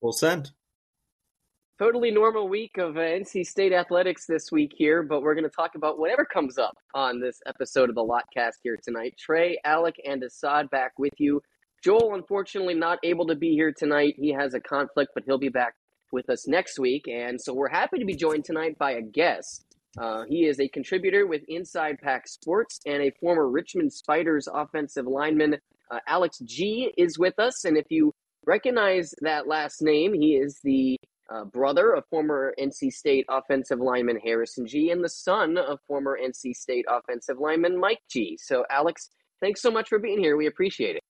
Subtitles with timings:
[0.00, 0.50] We'll send.
[1.78, 5.50] Totally normal week of uh, NC State athletics this week here, but we're going to
[5.50, 9.14] talk about whatever comes up on this episode of the Lotcast here tonight.
[9.18, 11.42] Trey, Alec, and Assad back with you.
[11.84, 14.14] Joel, unfortunately, not able to be here tonight.
[14.16, 15.74] He has a conflict, but he'll be back
[16.12, 17.06] with us next week.
[17.08, 19.66] And so we're happy to be joined tonight by a guest.
[19.98, 25.06] Uh, he is a contributor with Inside Pack Sports and a former Richmond Spiders offensive
[25.06, 25.56] lineman.
[25.90, 27.64] Uh, Alex Gee is with us.
[27.64, 28.14] And if you
[28.46, 30.96] recognize that last name, he is the
[31.28, 36.18] uh, brother of former NC State offensive lineman Harrison Gee, and the son of former
[36.22, 38.38] NC State offensive lineman Mike Gee.
[38.40, 40.36] So, Alex, thanks so much for being here.
[40.36, 41.02] We appreciate it.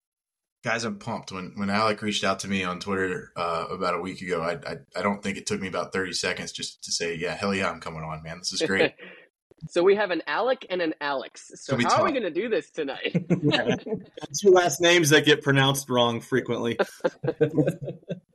[0.65, 1.31] Guys, I'm pumped.
[1.31, 4.55] When when Alec reached out to me on Twitter uh, about a week ago, I,
[4.69, 7.55] I, I don't think it took me about 30 seconds just to say, yeah, hell
[7.55, 8.39] yeah, I'm coming on, man.
[8.39, 8.95] This is great.
[9.69, 11.51] so we have an Alec and an Alex.
[11.55, 13.25] So how are we going to do this tonight?
[13.43, 13.75] yeah.
[14.41, 16.79] Two last names that get pronounced wrong frequently.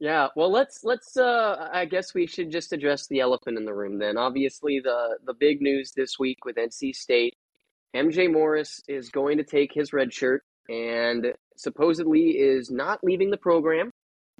[0.00, 3.74] Yeah, well let's let's uh I guess we should just address the elephant in the
[3.74, 4.16] room then.
[4.16, 7.34] Obviously the the big news this week with NC State,
[7.94, 13.36] MJ Morris is going to take his red shirt and supposedly is not leaving the
[13.36, 13.90] program,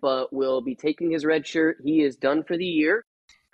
[0.01, 1.77] but will be taking his red shirt.
[1.84, 3.05] He is done for the year.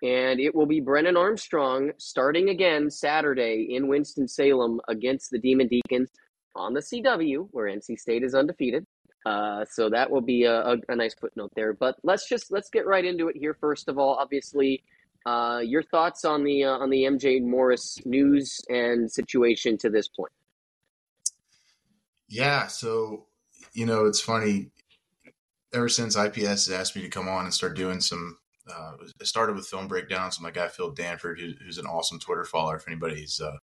[0.02, 6.10] And it will be Brennan Armstrong starting again Saturday in Winston-Salem against the Demon Deacons
[6.54, 8.86] on the CW, where NC State is undefeated.
[9.24, 11.72] Uh, so that will be a, a, a, nice footnote there.
[11.72, 13.56] But let's just let's get right into it here.
[13.60, 14.84] First of all, obviously,
[15.26, 20.06] uh, your thoughts on the uh, on the MJ Morris news and situation to this
[20.06, 20.30] point.
[22.28, 23.26] Yeah, so
[23.72, 24.70] you know it's funny.
[25.74, 28.38] Ever since IPS has asked me to come on and start doing some,
[28.72, 30.40] uh, it started with film breakdowns.
[30.40, 32.76] My guy Phil Danford, who, who's an awesome Twitter follower.
[32.76, 33.56] If anybody's uh,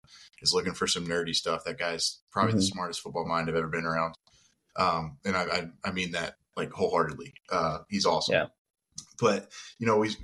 [0.41, 2.59] is looking for some nerdy stuff, that guy's probably mm-hmm.
[2.59, 4.15] the smartest football mind I've ever been around.
[4.75, 7.33] Um, and I, I, I mean that like wholeheartedly.
[7.51, 8.33] Uh, he's awesome.
[8.33, 8.45] Yeah.
[9.19, 9.49] But
[9.79, 10.15] you know, we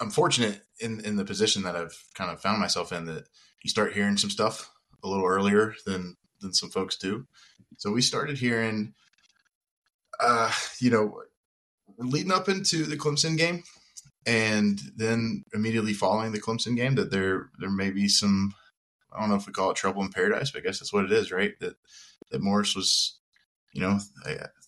[0.00, 3.28] I'm fortunate in in the position that I've kind of found myself in that
[3.62, 4.70] you start hearing some stuff
[5.04, 7.26] a little earlier than than some folks do.
[7.78, 8.94] So we started hearing,
[10.20, 11.22] uh, you know,
[11.98, 13.62] leading up into the Clemson game,
[14.26, 18.54] and then immediately following the Clemson game, that there there may be some.
[19.12, 21.04] I don't know if we call it trouble in paradise, but I guess that's what
[21.04, 21.52] it is, right?
[21.60, 21.76] That
[22.30, 23.18] that Morris was,
[23.72, 23.98] you know,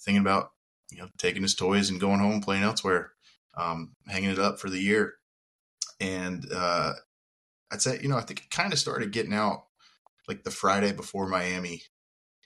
[0.03, 0.51] thinking about
[0.91, 3.13] you know taking his toys and going home playing elsewhere,
[3.57, 5.15] um, hanging it up for the year,
[6.01, 6.93] and uh,
[7.73, 9.65] I'd say you know I think it kind of started getting out
[10.29, 11.83] like the Friday before Miami.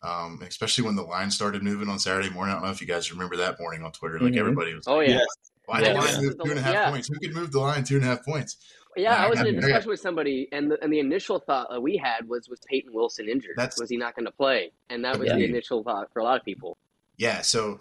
[0.02, 2.52] Um, especially when the line started moving on Saturday morning.
[2.52, 4.20] I don't know if you guys remember that morning on Twitter.
[4.20, 4.38] Like mm-hmm.
[4.38, 5.18] everybody was, oh yeah,
[5.66, 5.92] why yeah.
[5.92, 6.90] the line move two and a half yeah.
[6.90, 7.08] points?
[7.08, 8.56] Who could move the line two and a half points?
[8.96, 11.80] Yeah, I was in a discussion with somebody, and the, and the initial thought that
[11.80, 13.54] we had was was Peyton Wilson injured?
[13.56, 14.72] That's, was he not going to play?
[14.90, 15.36] And that was yeah.
[15.36, 16.76] the initial thought for a lot of people.
[17.16, 17.80] Yeah, so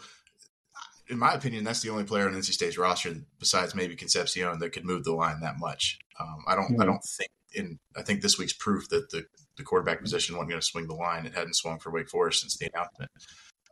[1.10, 4.72] in my opinion, that's the only player on NC State's roster besides maybe Concepcion that
[4.72, 6.00] could move the line that much.
[6.20, 6.82] Um, I don't, mm-hmm.
[6.82, 7.30] I don't think.
[7.54, 9.26] In I think this week's proof that the
[9.58, 11.26] the quarterback position wasn't going to swing the line.
[11.26, 13.12] It hadn't swung for Wake Forest since the announcement.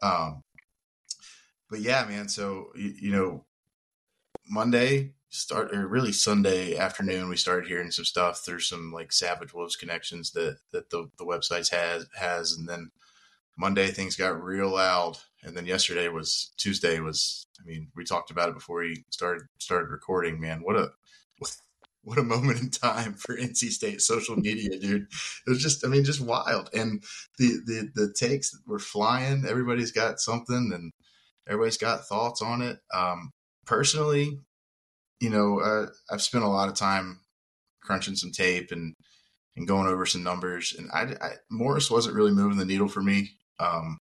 [0.01, 0.43] Um,
[1.69, 2.27] but yeah, man.
[2.27, 3.45] So you, you know,
[4.47, 9.53] Monday start or really Sunday afternoon we started hearing some stuff through some like Savage
[9.53, 12.89] Wolves connections that that the the websites has has and then
[13.57, 18.31] Monday things got real loud and then yesterday was Tuesday was I mean we talked
[18.31, 20.89] about it before we started started recording man what a
[22.05, 25.07] what a moment in time for NC State social media dude.
[25.45, 26.69] It was just I mean just wild.
[26.73, 27.03] And
[27.37, 29.45] the the the takes were flying.
[29.45, 30.91] Everybody's got something and
[31.47, 32.79] everybody's got thoughts on it.
[32.93, 33.31] Um
[33.65, 34.39] personally
[35.19, 37.21] you know, uh, I've spent a lot of time
[37.81, 38.95] crunching some tape and
[39.55, 43.01] and going over some numbers, and I, I Morris wasn't really moving the needle for
[43.01, 43.31] me.
[43.59, 43.97] Um,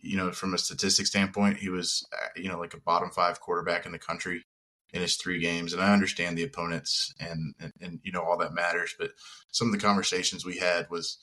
[0.00, 3.40] you know, from a statistic standpoint, he was uh, you know like a bottom five
[3.40, 4.44] quarterback in the country
[4.92, 8.38] in his three games, and I understand the opponents and, and and you know all
[8.38, 8.94] that matters.
[8.98, 9.12] But
[9.50, 11.18] some of the conversations we had was,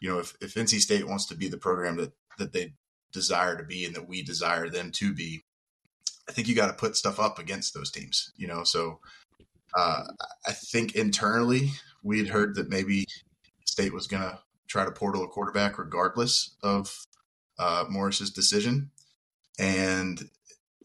[0.00, 2.74] you know, if if NC State wants to be the program that that they
[3.12, 5.44] desire to be and that we desire them to be,
[6.28, 8.64] I think you got to put stuff up against those teams, you know.
[8.64, 8.98] So
[9.76, 10.04] uh,
[10.46, 11.70] I think internally
[12.02, 13.06] we'd heard that maybe
[13.64, 17.06] State was going to try to portal a quarterback regardless of
[17.58, 18.90] uh, Morris's decision,
[19.58, 20.28] and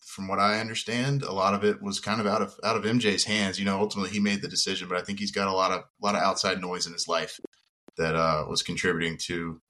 [0.09, 2.83] from what I understand, a lot of it was kind of out of out of
[2.83, 3.59] MJ's hands.
[3.59, 5.81] You know, ultimately he made the decision, but I think he's got a lot of
[5.81, 7.39] a lot of outside noise in his life
[7.97, 9.61] that uh, was contributing to,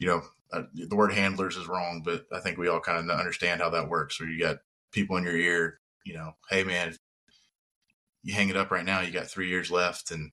[0.00, 0.22] you know,
[0.52, 3.70] uh, the word handlers is wrong, but I think we all kind of understand how
[3.70, 4.18] that works.
[4.18, 4.56] Where you got
[4.90, 6.96] people in your ear, you know, hey man,
[8.24, 10.32] you hang it up right now, you got three years left, and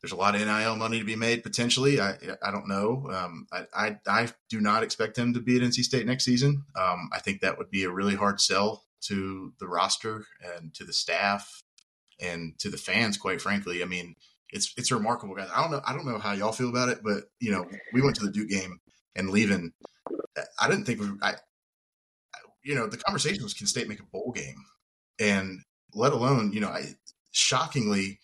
[0.00, 2.00] there's a lot of NIL money to be made potentially.
[2.00, 3.10] I I don't know.
[3.12, 6.64] Um, I, I, I do not expect him to be at NC State next season.
[6.74, 10.24] Um, I think that would be a really hard sell to the roster
[10.56, 11.62] and to the staff
[12.20, 13.18] and to the fans.
[13.18, 14.16] Quite frankly, I mean,
[14.52, 15.50] it's it's remarkable, guys.
[15.54, 15.82] I don't know.
[15.86, 18.32] I don't know how y'all feel about it, but you know, we went to the
[18.32, 18.80] Duke game
[19.14, 19.72] and leaving.
[20.58, 21.08] I didn't think we.
[21.22, 21.34] I,
[22.62, 24.64] you know, the conversation was can State make a bowl game,
[25.18, 25.60] and
[25.94, 26.94] let alone you know, I
[27.32, 28.18] shockingly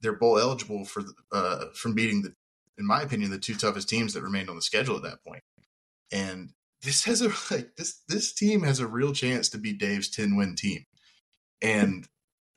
[0.00, 1.02] they're bowl eligible for
[1.32, 2.34] uh, from beating the,
[2.78, 5.42] in my opinion, the two toughest teams that remained on the schedule at that point.
[6.12, 6.50] And
[6.82, 10.36] this has a like this this team has a real chance to be Dave's ten
[10.36, 10.86] win team,
[11.62, 12.06] and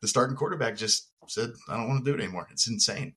[0.01, 3.15] the starting quarterback just said, "I don't want to do it anymore." It's insane.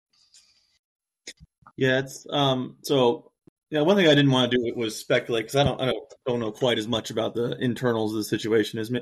[1.76, 2.76] Yeah, it's um.
[2.82, 3.32] So
[3.70, 6.14] yeah, one thing I didn't want to do was speculate because I don't I don't
[6.26, 8.92] don't know quite as much about the internals of the situation as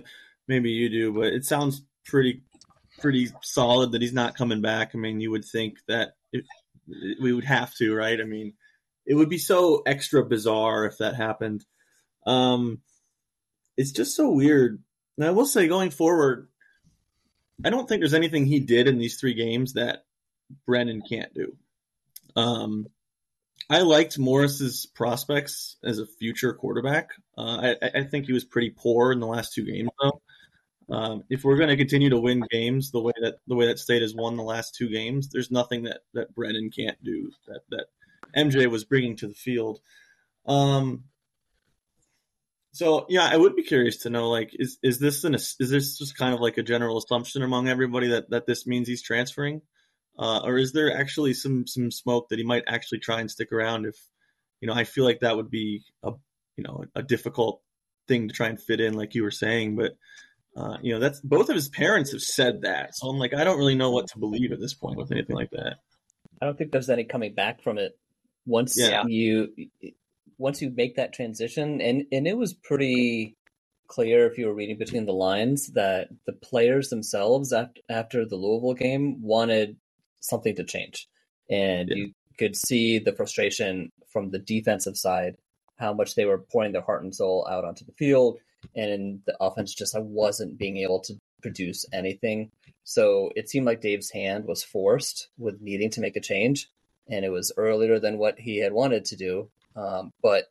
[0.49, 2.43] maybe you do, but it sounds pretty
[3.01, 4.93] pretty solid that he's not coming back.
[4.95, 6.15] I mean, you would think that
[7.21, 8.21] we would have to, right?
[8.21, 8.55] I mean,
[9.07, 11.65] it would be so extra bizarre if that happened.
[12.27, 12.81] Um,
[13.77, 14.83] it's just so weird.
[15.17, 16.49] And I will say, going forward,
[17.65, 20.05] I don't think there's anything he did in these three games that
[20.67, 21.57] Brennan can't do.
[22.37, 22.87] Um,
[23.71, 27.11] I liked Morris's prospects as a future quarterback.
[27.39, 30.21] Uh, I, I, think he was pretty poor in the last two games, though.
[30.91, 33.79] Um, if we're going to continue to win games the way that the way that
[33.79, 37.61] State has won the last two games, there's nothing that that Brennan can't do that
[37.71, 37.87] that
[38.37, 39.81] MJ was bringing to the field.
[40.47, 41.05] Um,
[42.73, 45.97] so yeah, I would be curious to know like is is this an is this
[45.97, 49.63] just kind of like a general assumption among everybody that that this means he's transferring,
[50.19, 53.53] uh, or is there actually some some smoke that he might actually try and stick
[53.53, 53.97] around if
[54.61, 56.13] you know I feel like that would be a
[56.57, 57.63] you know a difficult
[58.09, 59.97] thing to try and fit in like you were saying, but
[60.57, 62.95] uh, you know, that's both of his parents have said that.
[62.95, 65.35] So I'm like, I don't really know what to believe at this point with anything
[65.35, 65.77] like that.
[66.41, 67.99] I don't think there's any coming back from it
[68.47, 69.05] once yeah.
[69.07, 69.49] you
[70.39, 73.37] once you make that transition and and it was pretty
[73.87, 78.37] clear if you were reading between the lines that the players themselves after, after the
[78.37, 79.77] Louisville game wanted
[80.21, 81.09] something to change
[81.51, 81.97] and yeah.
[81.97, 85.37] you could see the frustration from the defensive side
[85.77, 88.39] how much they were pouring their heart and soul out onto the field
[88.75, 92.51] and the offense just wasn't being able to produce anything.
[92.85, 96.71] So it seemed like Dave's hand was forced with needing to make a change,
[97.09, 99.49] and it was earlier than what he had wanted to do.
[99.77, 100.51] Um, but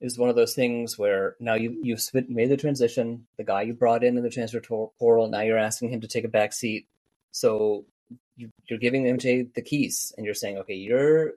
[0.00, 3.26] it was one of those things where now you you've made the transition.
[3.36, 6.24] The guy you brought in in the transfer portal, now you're asking him to take
[6.24, 6.86] a back seat.
[7.32, 7.84] So
[8.36, 11.32] you, you're giving MJ the keys, and you're saying, okay, you're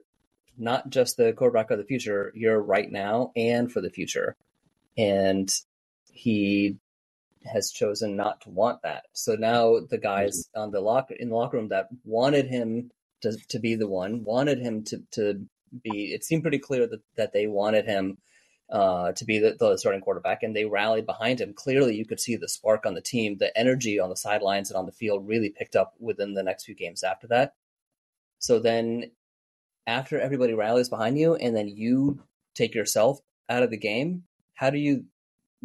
[0.56, 4.36] not just the quarterback of the future, you're right now and for the future.
[4.96, 5.52] And
[6.14, 6.78] he
[7.44, 9.04] has chosen not to want that.
[9.12, 12.90] So now the guys on the locker in the locker room that wanted him
[13.22, 15.46] to, to be the one, wanted him to, to
[15.82, 18.18] be, it seemed pretty clear that, that they wanted him
[18.70, 21.52] uh, to be the, the, starting quarterback and they rallied behind him.
[21.52, 24.78] Clearly you could see the spark on the team, the energy on the sidelines and
[24.78, 27.54] on the field really picked up within the next few games after that.
[28.38, 29.10] So then
[29.86, 32.22] after everybody rallies behind you and then you
[32.54, 34.24] take yourself out of the game,
[34.54, 35.04] how do you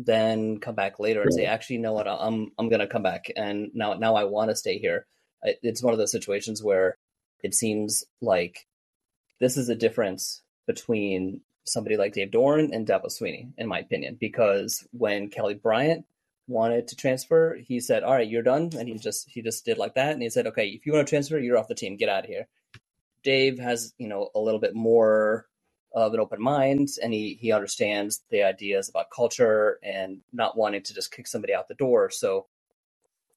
[0.05, 3.29] then come back later and say, actually, you know what, I'm I'm gonna come back,
[3.35, 5.05] and now now I want to stay here.
[5.43, 6.97] It's one of those situations where
[7.43, 8.65] it seems like
[9.39, 14.17] this is a difference between somebody like Dave Doeren and Dabo Swinney, in my opinion,
[14.19, 16.05] because when Kelly Bryant
[16.47, 19.77] wanted to transfer, he said, "All right, you're done," and he just he just did
[19.77, 21.97] like that, and he said, "Okay, if you want to transfer, you're off the team.
[21.97, 22.47] Get out of here."
[23.21, 25.45] Dave has you know a little bit more
[25.93, 30.83] of an open mind and he he understands the ideas about culture and not wanting
[30.83, 32.09] to just kick somebody out the door.
[32.09, 32.45] So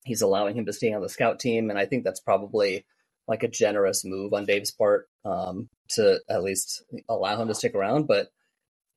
[0.04, 2.85] he's allowing him to stay on the scout team and i think that's probably
[3.28, 7.75] like a generous move on dave's part um, to at least allow him to stick
[7.75, 8.06] around.
[8.06, 8.28] But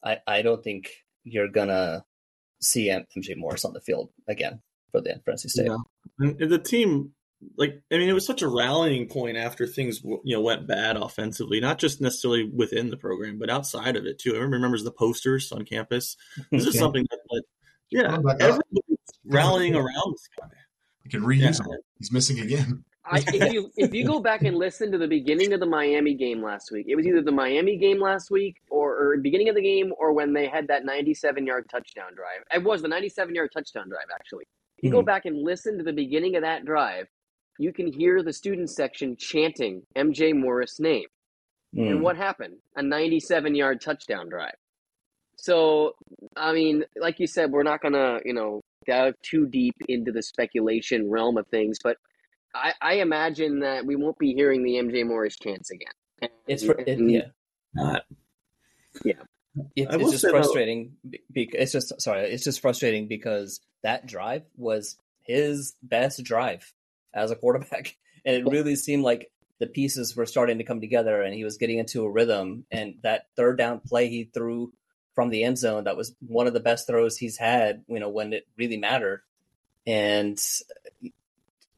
[0.04, 0.92] i i don't think
[1.24, 2.04] you're gonna
[2.62, 5.78] see mj morris on the field again for the nc state yeah.
[6.20, 7.12] and the team
[7.58, 10.98] like I mean, it was such a rallying point after things you know went bad
[10.98, 14.32] offensively, not just necessarily within the program, but outside of it too.
[14.32, 16.18] Everyone remembers the posters on campus.
[16.52, 17.44] This is something that, like,
[17.90, 20.48] yeah, everybody's rallying around this guy.
[21.04, 21.74] You can reuse yeah.
[21.74, 21.82] him.
[22.00, 22.84] He's missing again.
[23.08, 26.16] I, if you if you go back and listen to the beginning of the Miami
[26.16, 29.56] game last week, it was either the Miami game last week or, or beginning of
[29.56, 32.44] the game or when they had that 97 yard touchdown drive.
[32.52, 34.46] It was the 97 yard touchdown drive actually.
[34.78, 34.96] If you hmm.
[34.96, 37.08] go back and listen to the beginning of that drive,
[37.58, 41.06] you can hear the student section chanting MJ Morris' name.
[41.76, 41.88] Mm.
[41.88, 42.04] And hmm.
[42.04, 42.58] what happened?
[42.76, 44.56] A 97 yard touchdown drive.
[45.38, 45.94] So,
[46.38, 50.12] I mean, like you said, we're not going to, you know, dive too deep into
[50.12, 51.98] the speculation realm of things, but
[52.54, 55.92] I, I imagine that we won't be hearing the MJ Morris chance again.
[56.22, 57.28] And, it's for, it, yeah,
[57.74, 58.04] not
[59.04, 59.14] yeah.
[59.76, 60.94] It, it's just frustrating.
[61.32, 62.32] Because it's just sorry.
[62.32, 66.74] It's just frustrating because that drive was his best drive
[67.16, 67.96] as a quarterback,
[68.26, 71.58] and it really seemed like the pieces were starting to come together, and he was
[71.58, 72.66] getting into a rhythm.
[72.72, 74.74] And that third down play he threw
[75.14, 77.84] from the end zone that was one of the best throws he's had.
[77.88, 79.22] You know when it really mattered,
[79.88, 80.38] and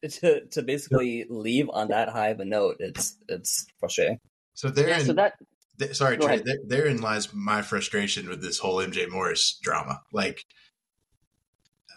[0.02, 4.18] to to basically leave on that high of a note, it's it's frustrating.
[4.54, 5.34] So there, yeah, so that
[5.92, 6.40] sorry, Trey.
[6.44, 10.02] There, therein lies my frustration with this whole MJ Morris drama.
[10.12, 10.44] Like,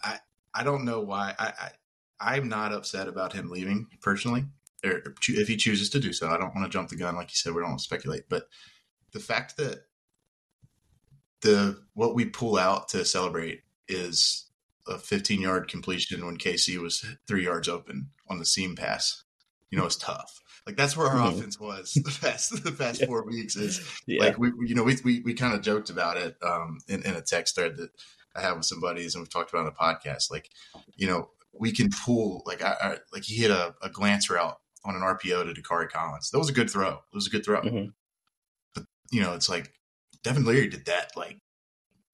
[0.03, 0.19] I
[0.53, 1.71] I don't know why I, I
[2.21, 4.45] I'm not upset about him leaving personally,
[4.85, 6.29] or if he chooses to do so.
[6.29, 7.53] I don't want to jump the gun, like you said.
[7.53, 8.47] We don't want to speculate, but
[9.11, 9.85] the fact that
[11.41, 14.47] the what we pull out to celebrate is
[14.87, 19.23] a 15 yard completion when KC was three yards open on the seam pass.
[19.69, 20.41] You know, it's tough.
[20.65, 21.39] Like that's where our mm-hmm.
[21.39, 23.07] offense was the past the past yeah.
[23.07, 23.55] four weeks.
[23.55, 24.19] Is yeah.
[24.19, 27.15] like we you know we we, we kind of joked about it um, in, in
[27.15, 27.89] a text thread that
[28.35, 30.29] I have with some buddies and we've talked about on the podcast.
[30.29, 30.49] Like
[30.95, 34.57] you know we can pull like I, I like he hit a, a, glance route
[34.85, 36.29] on an RPO to Dacari Collins.
[36.31, 36.89] That was a good throw.
[36.89, 37.61] It was a good throw.
[37.61, 37.89] Mm-hmm.
[38.73, 39.71] But you know it's like
[40.23, 41.39] Devin Leary did that like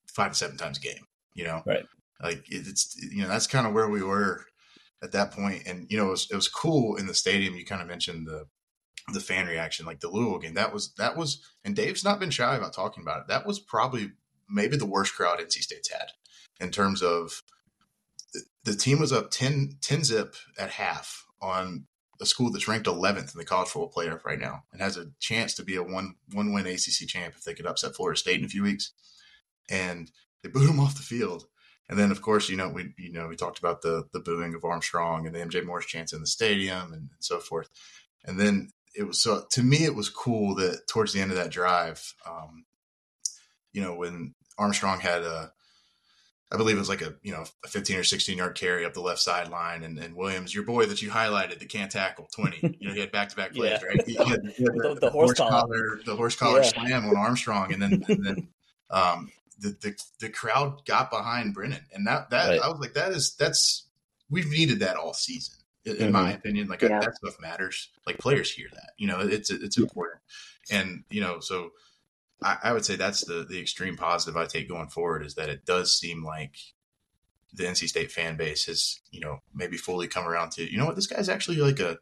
[0.08, 1.06] five to seven times a game.
[1.34, 1.86] You know, right?
[2.22, 4.46] Like it's you know that's kind of where we were
[5.04, 5.64] at that point.
[5.68, 7.56] And you know, it was, it was cool in the stadium.
[7.56, 8.46] You kind of mentioned the
[9.14, 10.56] the fan reaction, like the Louisville game.
[10.56, 13.28] That was that was, and Dave's not been shy about talking about it.
[13.28, 14.12] That was probably
[14.50, 16.08] maybe the worst crowd NC State's had
[16.60, 17.42] in terms of
[18.64, 21.86] the, team was up 10, 10 zip at half on
[22.20, 25.08] a school that's ranked 11th in the college football playoff right now and has a
[25.20, 28.40] chance to be a one one win ACC champ if they could upset Florida State
[28.40, 28.92] in a few weeks.
[29.70, 31.46] And they boot them off the field.
[31.90, 34.54] And then, of course, you know we you know we talked about the the booing
[34.56, 37.70] of Armstrong and the MJ Morris chance in the stadium and, and so forth.
[38.26, 41.38] And then it was so to me it was cool that towards the end of
[41.38, 42.66] that drive, um,
[43.72, 45.52] you know, when Armstrong had a
[46.52, 48.94] I believe it was like a you know a 15 or 16 yard carry up
[48.94, 52.78] the left sideline, and, and Williams, your boy that you highlighted, the can't tackle 20.
[52.80, 53.88] You know he had back to back plays, yeah.
[53.88, 54.08] right?
[54.08, 56.70] He had, he had the, the, the, horse collar, the horse collar yeah.
[56.70, 58.48] slam on Armstrong, and then and then
[58.90, 62.62] um, the, the, the crowd got behind Brennan, and that that right.
[62.62, 63.86] I was like, that is that's
[64.30, 66.12] we've needed that all season, in, mm-hmm.
[66.12, 66.68] my opinion.
[66.68, 66.98] Like yeah.
[66.98, 67.90] I, that stuff matters.
[68.06, 70.22] Like players hear that, you know, it's it's important,
[70.72, 71.72] and you know, so
[72.44, 75.50] I, I would say that's the the extreme positive I take going forward is that
[75.50, 76.56] it does seem like
[77.54, 80.86] the NC State fan base has, you know, maybe fully come around to, you know
[80.86, 81.98] what, this guy's actually like a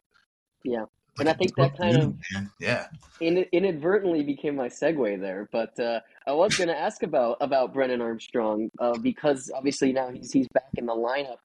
[0.64, 0.84] yeah
[1.18, 2.14] and I think that kind of
[2.60, 2.86] yeah
[3.20, 5.48] inadvertently became my segue there.
[5.50, 10.10] But uh, I was going to ask about about Brennan Armstrong uh, because obviously now
[10.10, 11.38] he's he's back in the lineup.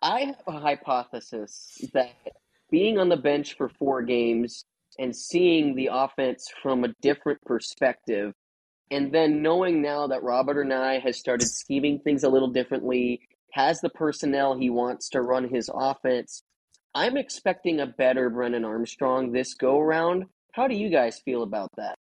[0.00, 2.12] I have a hypothesis that
[2.70, 4.64] being on the bench for four games
[4.98, 8.32] and seeing the offense from a different perspective,
[8.90, 13.20] and then knowing now that Robert Anae has started scheming things a little differently,
[13.52, 16.42] has the personnel he wants to run his offense
[16.94, 20.24] I'm expecting a better Brennan Armstrong this go around.
[20.52, 21.96] How do you guys feel about that?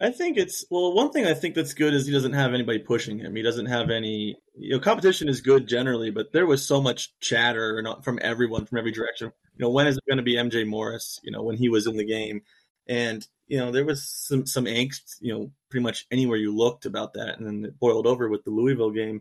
[0.00, 0.94] I think it's well.
[0.94, 3.36] One thing I think that's good is he doesn't have anybody pushing him.
[3.36, 4.36] He doesn't have any.
[4.56, 8.64] You know, competition is good generally, but there was so much chatter uh, from everyone
[8.64, 9.30] from every direction.
[9.56, 11.20] You know, when is it going to be MJ Morris?
[11.22, 12.42] You know, when he was in the game,
[12.88, 15.16] and you know there was some some angst.
[15.20, 18.44] You know, pretty much anywhere you looked about that, and then it boiled over with
[18.44, 19.20] the Louisville game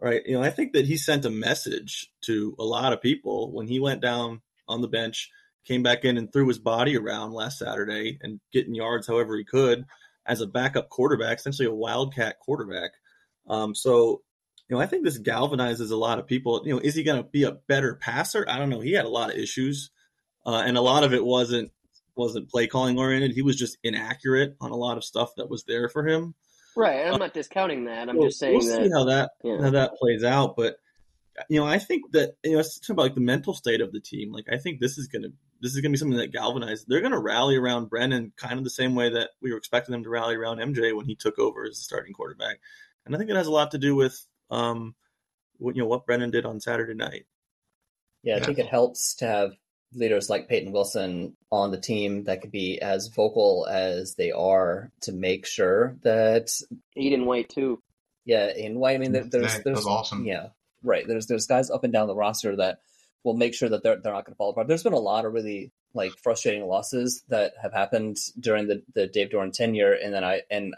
[0.00, 0.22] right?
[0.24, 3.66] You know, I think that he sent a message to a lot of people when
[3.66, 5.28] he went down on the bench,
[5.64, 9.42] came back in and threw his body around last Saturday and getting yards however he
[9.42, 9.84] could
[10.28, 12.92] as a backup quarterback, essentially a wildcat quarterback.
[13.48, 14.22] Um, so,
[14.68, 16.62] you know, I think this galvanizes a lot of people.
[16.64, 18.46] You know, is he going to be a better passer?
[18.48, 18.80] I don't know.
[18.80, 19.90] He had a lot of issues,
[20.44, 21.72] uh, and a lot of it wasn't
[22.14, 23.32] wasn't play calling oriented.
[23.32, 26.34] He was just inaccurate on a lot of stuff that was there for him.
[26.76, 27.06] Right.
[27.06, 28.08] I'm not discounting that.
[28.08, 29.62] I'm well, just saying we'll that, see how that yeah.
[29.62, 30.56] how that plays out.
[30.56, 30.76] But
[31.48, 34.00] you know, I think that you know, it's about like the mental state of the
[34.00, 34.32] team.
[34.32, 35.28] Like, I think this is gonna
[35.60, 36.84] this is gonna be something that galvanizes.
[36.86, 40.04] They're gonna rally around Brennan, kind of the same way that we were expecting them
[40.04, 42.58] to rally around MJ when he took over as the starting quarterback.
[43.04, 44.94] And I think it has a lot to do with um,
[45.58, 47.26] what you know what Brennan did on Saturday night.
[48.22, 49.52] Yeah, I think it helps to have
[49.94, 54.90] leaders like Peyton Wilson on the team that could be as vocal as they are
[55.02, 56.48] to make sure that
[56.96, 57.82] Aydan White too.
[58.24, 58.96] Yeah, in White.
[58.96, 60.26] I mean, there's there's, there's awesome.
[60.26, 60.48] Yeah,
[60.82, 61.06] right.
[61.06, 62.80] There's there's guys up and down the roster that
[63.24, 64.68] will make sure that they're they're not going to fall apart.
[64.68, 69.06] There's been a lot of really like frustrating losses that have happened during the the
[69.06, 70.74] Dave Doeren tenure, and then I and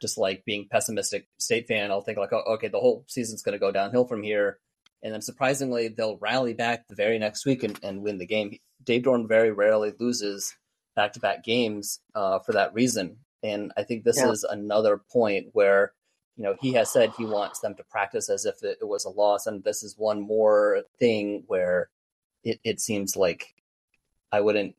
[0.00, 3.52] just like being pessimistic state fan, I'll think like, oh, okay, the whole season's going
[3.52, 4.58] to go downhill from here
[5.02, 8.58] and then surprisingly they'll rally back the very next week and, and win the game.
[8.84, 10.54] Dave Doeren very rarely loses
[10.96, 14.30] back to back games uh, for that reason, and I think this yeah.
[14.30, 15.92] is another point where
[16.40, 19.10] you know he has said he wants them to practice as if it, was a
[19.10, 21.90] loss, and this is one more thing where
[22.42, 23.54] it, it seems like
[24.32, 24.74] I wouldn't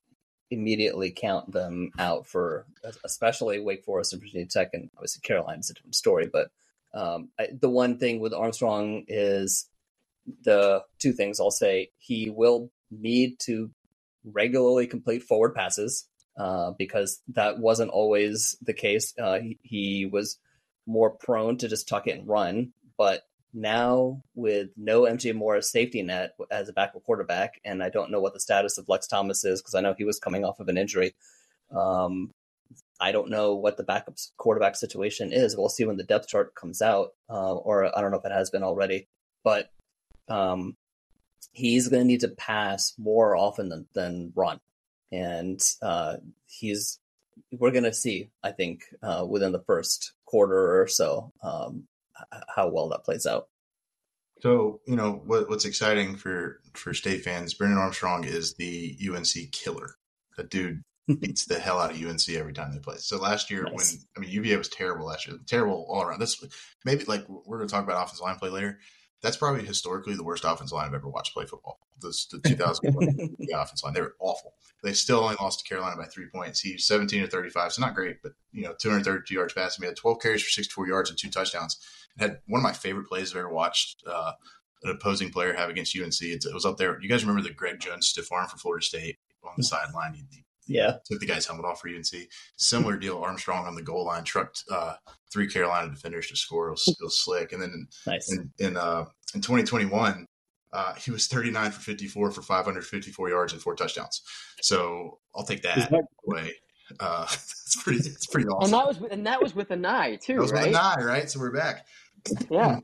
[0.49, 2.65] immediately count them out for
[3.05, 6.27] especially Wake Forest and Virginia Tech, and obviously Carolina's a different story.
[6.33, 6.49] But
[6.95, 9.67] um, I, the one thing with Armstrong is
[10.43, 13.69] the two things I'll say: he will need to
[14.23, 16.07] regularly complete forward passes
[16.39, 19.13] uh, because that wasn't always the case.
[19.15, 20.39] Uh, he, he was
[20.85, 23.23] more prone to just tuck it and run, but
[23.53, 28.21] now with no MJ Morris safety net as a backup quarterback, and I don't know
[28.21, 30.67] what the status of Lex Thomas is because I know he was coming off of
[30.67, 31.13] an injury.
[31.75, 32.31] Um,
[32.99, 35.57] I don't know what the backup quarterback situation is.
[35.57, 38.31] We'll see when the depth chart comes out, uh, or I don't know if it
[38.31, 39.07] has been already.
[39.43, 39.71] But
[40.27, 40.77] um,
[41.51, 44.59] he's going to need to pass more often than, than run,
[45.11, 46.99] and uh, he's
[47.51, 48.29] we're going to see.
[48.43, 51.83] I think uh, within the first quarter or so um,
[52.55, 53.47] how well that plays out.
[54.41, 57.53] So you know what, what's exciting for for state fans.
[57.53, 59.95] Brennan Armstrong is the UNC killer.
[60.37, 60.81] That dude
[61.19, 62.95] beats the hell out of UNC every time they play.
[62.97, 63.73] So last year, nice.
[63.73, 66.19] when I mean UVA was terrible last year, terrible all around.
[66.19, 66.43] This
[66.85, 68.79] maybe like we're going to talk about offensive line play later.
[69.21, 71.79] That's probably historically the worst offensive line I've ever watched play football.
[72.01, 72.93] This the 2000
[73.37, 73.93] the offensive line.
[73.93, 74.55] They were awful.
[74.83, 76.59] They still only lost to Carolina by three points.
[76.59, 79.83] He's 17 to 35, so not great, but you know 232 yards passing.
[79.83, 81.79] He had 12 carries for 64 yards and two touchdowns
[82.19, 84.33] had one of my favorite plays I've ever watched uh,
[84.83, 86.21] an opposing player have against UNC.
[86.21, 86.99] It, it was up there.
[87.01, 90.13] You guys remember the Greg Jones stiff arm for Florida State on the sideline?
[90.13, 92.29] He, he, yeah, took the guy's helmet off for UNC.
[92.57, 93.17] Similar deal.
[93.17, 94.95] Armstrong on the goal line trucked uh,
[95.31, 96.67] three Carolina defenders to score.
[96.69, 97.51] It was, it was slick.
[97.51, 98.31] And then in nice.
[98.31, 100.27] in in, uh, in 2021.
[100.73, 104.21] Uh, he was 39 for 54 for 554 yards and four touchdowns.
[104.61, 106.53] So I'll take that, that away.
[106.99, 108.73] Uh, it's pretty, it's pretty awesome.
[108.73, 110.67] And that was, and that was with an eye too, that was right?
[110.67, 111.29] With an eye, right?
[111.29, 111.85] So we're back.
[112.49, 112.79] Yeah.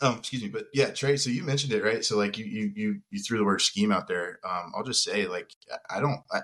[0.00, 1.16] Um, excuse me, but yeah, Trey.
[1.16, 2.04] So you mentioned it, right?
[2.04, 4.40] So like you you you you threw the word scheme out there.
[4.44, 5.54] Um, I'll just say like
[5.88, 6.40] I don't I,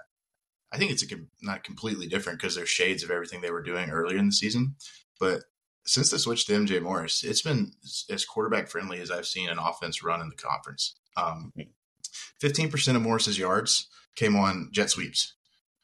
[0.70, 3.90] I think it's a, not completely different because there's shades of everything they were doing
[3.90, 4.76] earlier in the season,
[5.18, 5.42] but
[5.88, 7.72] since the switch to MJ Morris, it's been
[8.10, 10.96] as quarterback friendly as I've seen an offense run in the conference.
[11.16, 11.52] Um,
[12.42, 15.34] 15% of Morris's yards came on jet sweeps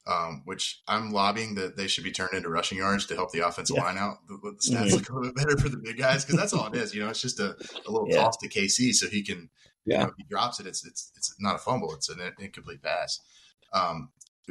[0.07, 3.47] um, which I'm lobbying that they should be turned into rushing yards to help the
[3.47, 3.85] offensive yeah.
[3.85, 4.19] line out.
[4.29, 4.97] The, the stats mm-hmm.
[4.97, 6.95] look a little bit better for the big guys because that's all it is.
[6.95, 8.17] You know, it's just a, a little yeah.
[8.17, 9.49] toss to KC so he can.
[9.87, 9.95] Yeah.
[9.95, 12.83] You know, if he drops it, it's it's it's not a fumble; it's an incomplete
[12.83, 13.21] pass.
[13.73, 14.11] Um,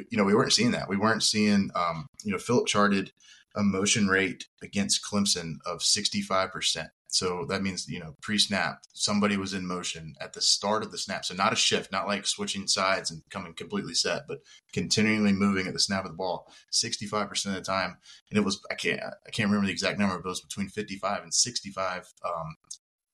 [0.10, 0.90] you know, we weren't seeing that.
[0.90, 1.70] We weren't seeing.
[1.76, 3.12] Um, you know, Philip charted
[3.56, 8.82] a motion rate against Clemson of 65 percent so that means, you know, pre snap,
[8.94, 11.24] somebody was in motion at the start of the snap.
[11.24, 14.40] So not a shift, not like switching sides and coming completely set, but
[14.74, 17.98] continually moving at the snap of the ball 65% of the time.
[18.32, 20.70] And it was, I can't, I can't remember the exact number, but it was between
[20.70, 22.56] 55 and 65 um,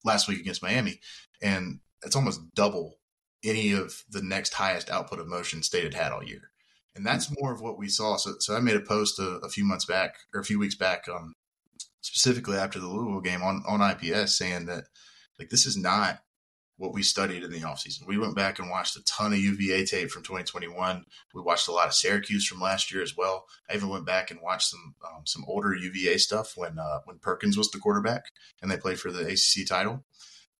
[0.05, 1.01] last week against Miami.
[1.41, 2.99] And it's almost double
[3.43, 6.51] any of the next highest output of motion state had had all year.
[6.99, 8.17] And that's more of what we saw.
[8.17, 10.75] So, so I made a post a, a few months back or a few weeks
[10.75, 11.33] back um,
[12.01, 14.83] specifically after the Louisville game on, on IPS saying that
[15.39, 16.19] like this is not
[16.75, 18.05] what we studied in the offseason.
[18.05, 21.05] We went back and watched a ton of UVA tape from 2021.
[21.33, 23.45] We watched a lot of Syracuse from last year as well.
[23.69, 27.19] I even went back and watched some um, some older UVA stuff when uh, when
[27.19, 28.25] Perkins was the quarterback
[28.61, 30.03] and they played for the ACC title.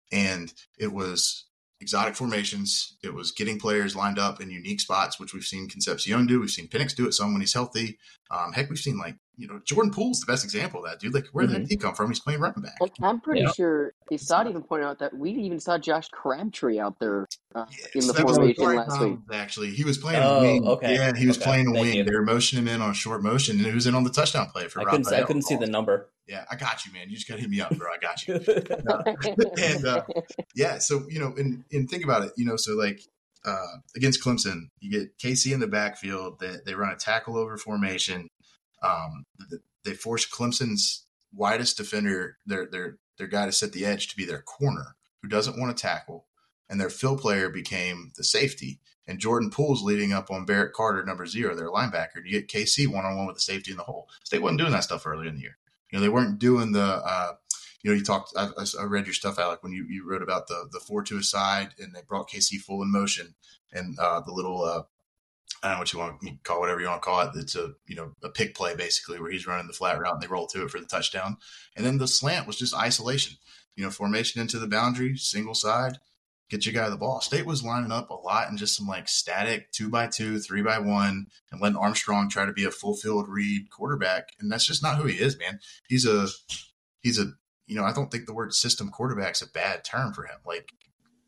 [0.10, 1.49] And it was
[1.82, 2.98] exotic formations.
[3.04, 6.40] It was getting players lined up in unique spots, which we've seen Concepcion do.
[6.40, 7.98] We've seen Penix do it some when he's healthy.
[8.32, 11.14] Um, heck, we've seen like you know Jordan Poole's the best example of that dude.
[11.14, 11.60] Like where mm-hmm.
[11.60, 12.10] did he come from?
[12.10, 12.76] He's playing running back.
[12.82, 13.52] Like, I'm pretty yeah.
[13.54, 17.26] sure Assad even pointed out that we even saw Josh Crabtree out there
[17.56, 19.20] uh, in the formation last week.
[19.32, 20.68] Actually, he was playing oh, a wing.
[20.68, 20.96] Okay.
[20.96, 21.46] Yeah, he was okay.
[21.46, 21.94] playing a wing.
[21.94, 22.04] You.
[22.04, 24.50] They were motioning him in on short motion, and he was in on the touchdown
[24.50, 24.82] play for.
[24.82, 26.10] I couldn't, I couldn't see the number.
[26.28, 27.10] Yeah, I got you, man.
[27.10, 27.90] You just got to hit me up, bro.
[27.92, 28.36] I got you.
[29.64, 30.04] and uh,
[30.54, 32.34] yeah, so you know, and and think about it.
[32.36, 33.02] You know, so like
[33.46, 36.40] uh, against Clemson, you get KC in the backfield.
[36.40, 38.28] They, they run a tackle over formation.
[38.82, 39.26] Um,
[39.84, 44.26] they forced Clemson's widest defender, their their their guy to set the edge, to be
[44.26, 46.26] their corner, who doesn't want to tackle,
[46.70, 48.80] and their fill player became the safety.
[49.08, 52.18] And Jordan Poole's leading up on Barrett Carter, number zero, their linebacker.
[52.18, 54.08] And You get KC one on one with the safety in the hole.
[54.24, 55.58] State wasn't doing that stuff earlier in the year.
[55.92, 56.84] You know, they weren't doing the.
[56.84, 57.34] Uh,
[57.82, 58.34] you know, you talked.
[58.38, 61.18] I, I, read your stuff, Alec, when you, you wrote about the the four to
[61.18, 63.36] a side, and they brought KC full in motion,
[63.72, 64.84] and uh, the little uh,
[65.62, 67.32] I don't know what you want to call whatever you want to call it.
[67.36, 70.22] It's a you know a pick play basically where he's running the flat route and
[70.22, 71.38] they roll to it for the touchdown.
[71.76, 73.38] And then the slant was just isolation.
[73.76, 76.00] You know, formation into the boundary, single side,
[76.50, 77.22] get your guy the ball.
[77.22, 80.62] State was lining up a lot in just some like static two by two, three
[80.62, 84.30] by one, and letting Armstrong try to be a full field read quarterback.
[84.40, 85.60] And that's just not who he is, man.
[85.88, 86.28] He's a
[87.02, 87.32] he's a
[87.68, 90.38] you know, I don't think the word system quarterback's a bad term for him.
[90.46, 90.72] Like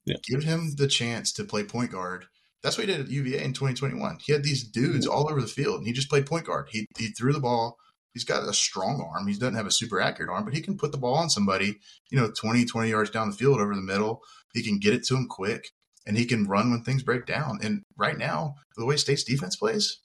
[0.06, 0.18] yeah.
[0.24, 2.26] give him the chance to play point guard.
[2.64, 4.20] That's what he did at UVA in 2021.
[4.22, 5.16] He had these dudes mm-hmm.
[5.16, 6.68] all over the field and he just played point guard.
[6.70, 7.78] He he threw the ball
[8.14, 9.28] he's got a strong arm.
[9.28, 11.80] He doesn't have a super accurate arm, but he can put the ball on somebody,
[12.10, 14.22] you know, 20, 20 yards down the field over the middle.
[14.54, 15.70] He can get it to him quick
[16.06, 17.60] and he can run when things break down.
[17.62, 20.00] And right now, the way State's defense plays,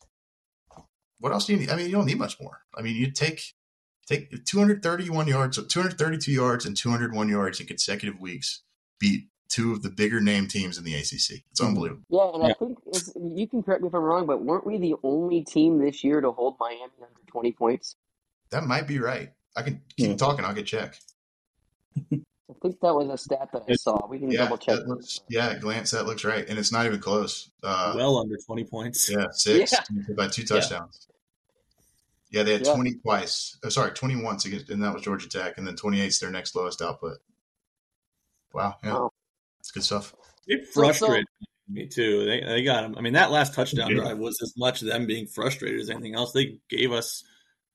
[1.19, 1.71] what else do you need?
[1.71, 2.61] I mean, you don't need much more.
[2.77, 3.41] I mean, you take
[4.07, 8.63] take 231 yards, 232 yards, and 201 yards in consecutive weeks,
[9.01, 11.07] beat two of the bigger name teams in the ACC.
[11.11, 11.67] It's mm-hmm.
[11.67, 12.03] unbelievable.
[12.09, 12.79] Yeah, and I think
[13.37, 16.21] you can correct me if I'm wrong, but weren't we the only team this year
[16.21, 17.97] to hold Miami under 20 points?
[18.51, 19.31] That might be right.
[19.57, 20.17] I can keep yeah.
[20.17, 20.45] talking.
[20.45, 20.99] I'll get check.
[22.49, 24.07] I think that was a stat that I saw.
[24.07, 24.81] We can yeah, double check.
[24.87, 27.51] Looks, yeah, glance that looks right, and it's not even close.
[27.63, 29.11] Uh, well under 20 points.
[29.11, 30.15] Yeah, six yeah.
[30.17, 31.09] by two touchdowns.
[32.31, 33.59] Yeah, they had 20 twice.
[33.65, 36.31] Oh, sorry, 20 once against, and that was Georgia Tech, and then 28 is their
[36.31, 37.19] next lowest output.
[38.53, 38.77] Wow.
[38.83, 38.93] Yeah.
[38.93, 39.11] Wow.
[39.67, 40.15] It's good stuff.
[40.47, 42.25] It frustrated so, me too.
[42.25, 42.95] They they got him.
[42.97, 44.03] I mean, that last touchdown yeah.
[44.03, 46.33] drive was as much them being frustrated as anything else.
[46.33, 47.25] They gave us.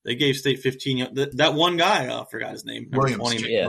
[0.05, 1.13] They gave State 15.
[1.13, 2.87] That, that one guy, uh, I forgot his name.
[2.91, 3.67] Williams, 20, yeah.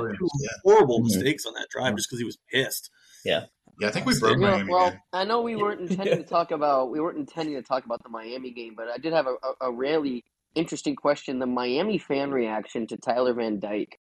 [0.64, 1.04] Horrible mm-hmm.
[1.04, 2.90] mistakes on that drive just because he was pissed.
[3.22, 3.46] Yeah.
[3.78, 4.70] Yeah, I think we broke Miami.
[4.70, 5.00] Well, again.
[5.12, 8.08] I know we weren't intending to talk about we weren't intending to talk about the
[8.08, 11.38] Miami game, but I did have a, a, a really interesting question.
[11.38, 13.98] The Miami fan reaction to Tyler Van Dyke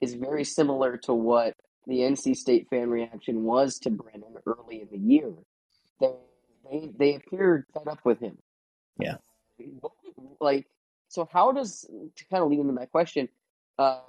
[0.00, 1.54] is very similar to what
[1.86, 5.32] the NC State fan reaction was to Brennan early in the year.
[6.00, 6.12] They
[6.70, 8.38] they they appeared fed up with him.
[8.98, 9.16] Yeah.
[10.40, 10.66] Like
[11.08, 13.28] so, how does to kind of lead into that question?
[13.78, 14.00] Uh,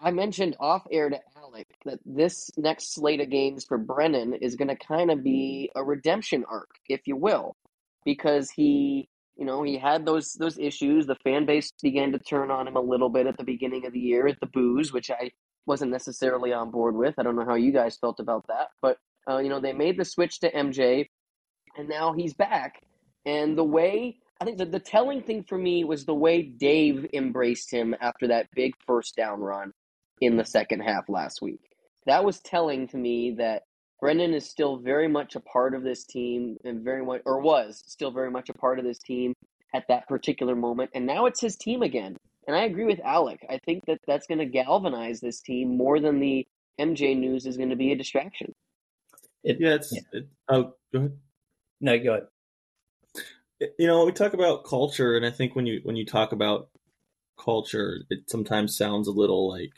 [0.00, 4.54] I mentioned off air to Alec that this next slate of games for Brennan is
[4.54, 7.56] going to kind of be a redemption arc, if you will,
[8.04, 11.06] because he, you know, he had those those issues.
[11.06, 13.92] The fan base began to turn on him a little bit at the beginning of
[13.92, 15.30] the year at the booze, which I
[15.68, 17.14] wasn't necessarily on board with.
[17.18, 18.98] I don't know how you guys felt about that, but
[19.30, 21.06] uh, you know they made the switch to MJ,
[21.76, 22.82] and now he's back.
[23.26, 27.06] And the way I think the, the telling thing for me was the way Dave
[27.12, 29.72] embraced him after that big first down run
[30.20, 31.60] in the second half last week.
[32.06, 33.62] That was telling to me that
[34.00, 37.82] Brennan is still very much a part of this team and very much, or was
[37.86, 39.34] still very much a part of this team
[39.74, 40.90] at that particular moment.
[40.94, 42.16] And now it's his team again.
[42.48, 43.44] And I agree with Alec.
[43.48, 46.46] I think that that's going to galvanize this team more than the
[46.80, 48.54] MJ news is going to be a distraction.
[49.44, 49.92] It, yeah, it's.
[49.92, 50.00] Yeah.
[50.12, 51.18] It, oh, go ahead.
[51.82, 52.26] No, go ahead.
[53.78, 56.70] You know, we talk about culture, and I think when you when you talk about
[57.38, 59.72] culture, it sometimes sounds a little like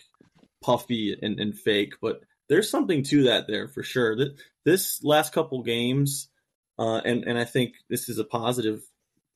[0.63, 4.17] puffy and, and fake, but there's something to that there for sure.
[4.17, 6.29] That this last couple games,
[6.79, 8.83] uh, and and I think this is a positive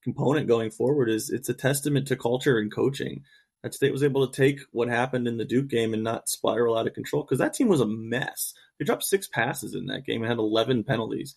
[0.05, 3.25] component going forward is it's a testament to culture and coaching.
[3.63, 6.77] That State was able to take what happened in the Duke game and not spiral
[6.77, 8.53] out of control because that team was a mess.
[8.79, 11.35] They dropped six passes in that game and had 11 penalties.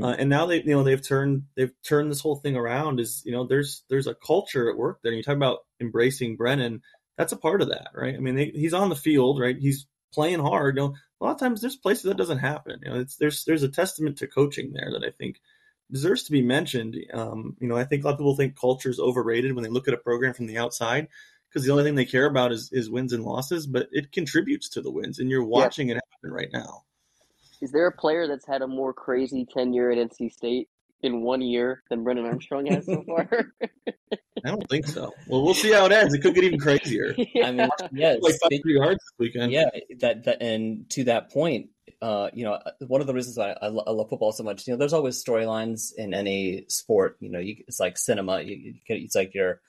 [0.00, 3.00] Uh, and now they, you know, they've turned they've turned this whole thing around.
[3.00, 5.12] Is you know, there's there's a culture at work there.
[5.12, 6.82] And you talk about embracing Brennan.
[7.18, 8.14] That's a part of that, right?
[8.14, 9.56] I mean, they, he's on the field, right?
[9.58, 10.76] He's playing hard.
[10.76, 12.80] You know, a lot of times there's places that doesn't happen.
[12.82, 15.40] You know, it's there's there's a testament to coaching there that I think
[15.92, 16.96] deserves to be mentioned.
[17.12, 19.70] Um, you know, I think a lot of people think culture is overrated when they
[19.70, 21.08] look at a program from the outside
[21.48, 24.70] because the only thing they care about is, is wins and losses, but it contributes
[24.70, 25.96] to the wins, and you're watching yeah.
[25.96, 26.84] it happen right now.
[27.60, 30.68] Is there a player that's had a more crazy tenure at NC State
[31.02, 33.52] in one year than Brennan Armstrong has so far?
[34.44, 35.12] I don't think so.
[35.28, 36.14] Well, we'll see how it ends.
[36.14, 37.14] It could get even crazier.
[37.34, 37.46] Yeah.
[37.46, 39.52] I mean, yeah, like pretty hard this weekend.
[39.52, 41.68] Yeah, that, that and to that point,
[42.00, 44.78] uh, you know, one of the reasons I, I, love football so much, you know,
[44.78, 47.16] there's always storylines in any sport.
[47.20, 48.40] You know, you, it's like cinema.
[48.40, 49.60] You, you can, it's like you're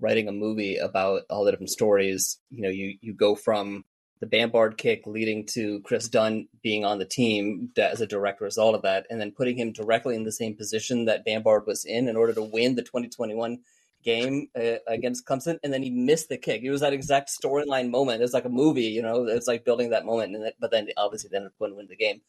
[0.00, 2.38] writing a movie about all the different stories.
[2.50, 3.84] You know, you you go from
[4.20, 8.74] the Bambard kick leading to Chris Dunn being on the team as a direct result
[8.74, 12.08] of that, and then putting him directly in the same position that Bambard was in
[12.08, 13.60] in order to win the 2021
[14.02, 16.62] game uh, against Clemson, and then he missed the kick.
[16.62, 18.22] It was that exact storyline moment.
[18.22, 19.26] It's like a movie, you know.
[19.26, 21.86] It's like building that moment, and but then obviously they ended up going to win
[21.88, 22.20] the game.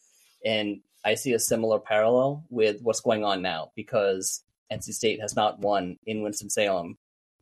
[0.45, 5.35] And I see a similar parallel with what's going on now because NC State has
[5.35, 6.97] not won in Winston Salem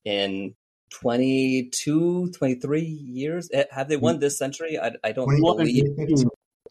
[0.06, 0.56] in
[0.92, 3.50] 22, 23 years.
[3.54, 4.80] Eh, have they won this century?
[4.80, 5.86] I, I don't believe.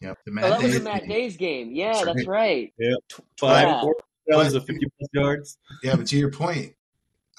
[0.01, 0.17] Yep.
[0.25, 1.71] The Matt oh, that was the Matt Dayes game.
[1.73, 2.73] Yeah, that's right.
[2.79, 2.95] Yeah,
[3.37, 3.67] five.
[3.67, 3.83] Yeah.
[4.27, 5.57] That was a 50 plus yards.
[5.83, 6.73] Yeah, but to your point,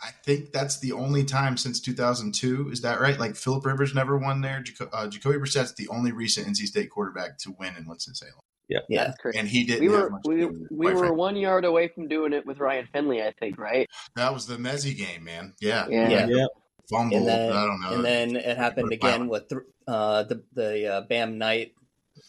[0.03, 2.71] I think that's the only time since 2002.
[2.71, 3.19] Is that right?
[3.19, 4.63] Like Philip Rivers never won there.
[4.63, 8.35] Jaco- uh, Jacoby Brissett's the only recent NC State quarterback to win in Winston Salem.
[8.69, 9.37] Yeah, yeah, that's correct.
[9.37, 9.81] and he didn't.
[9.83, 13.33] We were we, we were one yard away from doing it with Ryan Finley, I
[13.39, 13.89] think, right?
[14.15, 15.55] That was the Mezzi game, man.
[15.61, 16.27] Yeah, yeah, yeah.
[16.29, 16.47] yeah.
[16.89, 17.17] Fumble.
[17.19, 17.95] And then, I don't know.
[17.97, 21.73] And then it happened again with th- uh, the the uh, Bam Knight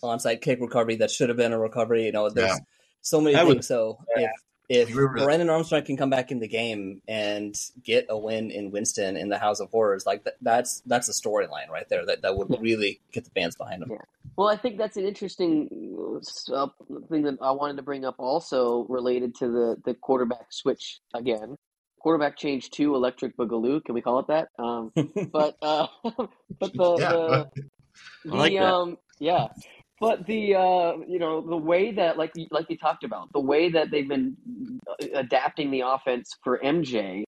[0.03, 2.05] onside kick recovery that should have been a recovery.
[2.05, 2.57] You know, there's Yeah.
[3.01, 3.57] so many That things.
[3.57, 4.29] was- so if
[4.71, 7.53] if We were- Brennan Armstrong can come back in the game and
[7.83, 11.11] get a win in Winston in the House of Horrors, like that, that's that's a
[11.11, 12.57] storyline right there that, that would Yeah.
[12.61, 13.89] really get the fans behind him.
[13.91, 13.97] Yeah.
[14.37, 15.67] Well, I think that's an interesting
[16.53, 16.67] uh,
[17.09, 21.55] thing that I wanted to bring up also related to the, the quarterback switch again.
[21.99, 23.83] Quarterback change to electric boogaloo.
[23.83, 24.47] Can we call it that?
[24.57, 24.91] Um,
[25.33, 25.87] but uh,
[26.59, 27.09] but the, Yeah.
[27.11, 27.49] the,
[28.25, 28.63] the I like that.
[28.73, 29.47] um yeah
[30.01, 33.69] but the uh you know the way that like like you talked about the way
[33.69, 34.35] that they've been
[35.13, 37.23] adapting the offense for MJ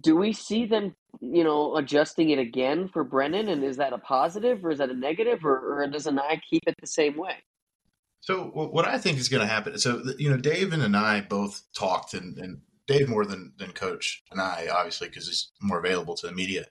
[0.00, 3.98] do we see them you know adjusting it again for Brennan and is that a
[3.98, 7.36] positive or is that a negative or, or does Anae keep it the same way
[8.20, 9.78] So what I think is going to happen.
[9.78, 14.22] So you know, Dave and I both talked, and, and Dave more than than Coach
[14.30, 16.66] and I, obviously, because he's more available to the media.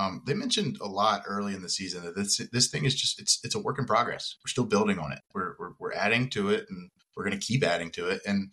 [0.00, 3.20] Um, they mentioned a lot early in the season that this this thing is just
[3.20, 4.36] it's it's a work in progress.
[4.42, 5.20] We're still building on it.
[5.34, 8.22] We're we're, we're adding to it, and we're going to keep adding to it.
[8.26, 8.52] And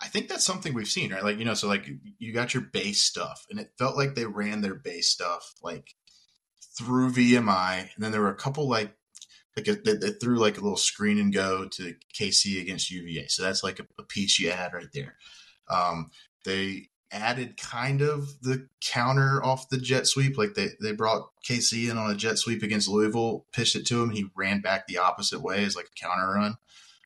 [0.00, 1.22] I think that's something we've seen, right?
[1.22, 4.26] Like you know, so like you got your base stuff, and it felt like they
[4.26, 5.94] ran their base stuff like
[6.76, 8.94] through VMI, and then there were a couple like
[9.56, 13.26] like a, they, they threw like a little screen and go to KC against UVA.
[13.28, 15.16] So that's like a, a piece you add right there.
[15.68, 16.10] Um,
[16.44, 20.36] they added kind of the counter off the jet sweep.
[20.36, 24.02] Like they, they brought KC in on a jet sweep against Louisville, pitched it to
[24.02, 24.10] him.
[24.10, 26.56] He ran back the opposite way as like a counter run.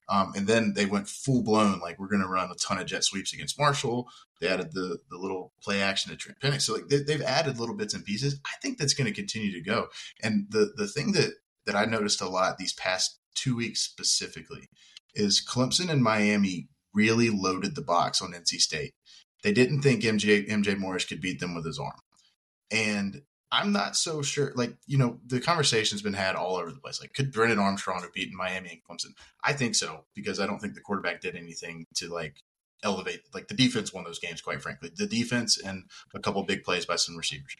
[0.08, 2.86] Um, and then they went full blown, like we're going to run a ton of
[2.86, 4.08] jet sweeps against Marshall.
[4.40, 6.62] They added the the little play action to Trent Pennix.
[6.62, 8.40] So like they, they've added little bits and pieces.
[8.44, 9.86] I think that's going to continue to go.
[10.22, 11.30] And the the thing that
[11.66, 14.68] that I noticed a lot these past two weeks specifically
[15.14, 18.94] is Clemson and Miami really loaded the box on NC State.
[19.42, 22.00] They didn't think MJ MJ Morris could beat them with his arm.
[22.70, 24.52] And I'm not so sure.
[24.54, 27.00] Like, you know, the conversation's been had all over the place.
[27.00, 29.14] Like, could Brennan Armstrong have beaten Miami and Clemson?
[29.44, 32.36] I think so, because I don't think the quarterback did anything to like
[32.82, 34.90] elevate like the defense won those games, quite frankly.
[34.94, 37.56] The defense and a couple big plays by some receivers.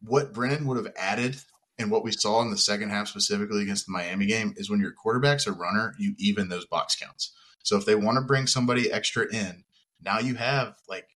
[0.00, 1.36] What Brennan would have added
[1.78, 4.80] and what we saw in the second half specifically against the Miami game is when
[4.80, 7.32] your quarterback's a runner, you even those box counts.
[7.62, 9.64] So if they want to bring somebody extra in,
[10.04, 11.08] now you have like,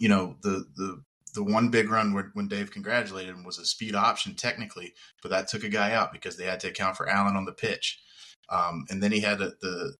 [0.00, 1.02] you know, the the
[1.34, 5.30] the one big run when, when Dave congratulated him was a speed option technically, but
[5.30, 8.00] that took a guy out because they had to account for Allen on the pitch.
[8.48, 9.94] Um, and then he had a, the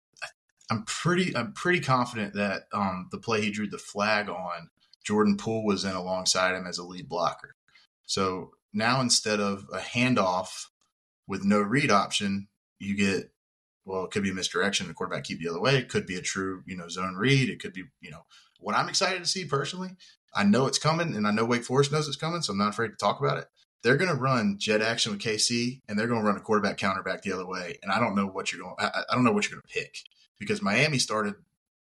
[0.71, 4.71] I'm pretty I'm pretty confident that um, the play he drew the flag on
[5.05, 7.55] Jordan Poole was in alongside him as a lead blocker.
[8.05, 10.67] So now instead of a handoff
[11.27, 13.31] with no read option, you get
[13.89, 14.87] well, it could be a misdirection.
[14.87, 15.77] The quarterback keep the other way.
[15.77, 17.49] It could be a true, you know, zone read.
[17.49, 18.27] It could be, you know,
[18.61, 19.97] what I'm excited to see personally.
[20.35, 22.69] I know it's coming, and I know Wake Forest knows it's coming, so I'm not
[22.69, 23.47] afraid to talk about it.
[23.83, 26.77] They're going to run jet action with KC, and they're going to run a quarterback
[26.77, 27.79] counter back the other way.
[27.83, 28.75] And I don't know what you're going.
[28.79, 29.97] I, I don't know what you're going to pick
[30.39, 31.35] because Miami started,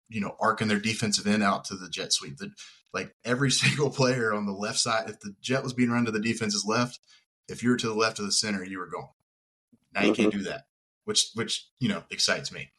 [0.09, 2.37] you know, arcing their defensive end out to the jet sweep.
[2.37, 2.51] The,
[2.93, 6.11] like every single player on the left side, if the jet was being run to
[6.11, 6.99] the defense's left,
[7.47, 9.09] if you were to the left of the center, you were gone.
[9.93, 10.39] Now you can't mm-hmm.
[10.39, 10.63] do that,
[11.05, 12.69] which which you know excites me.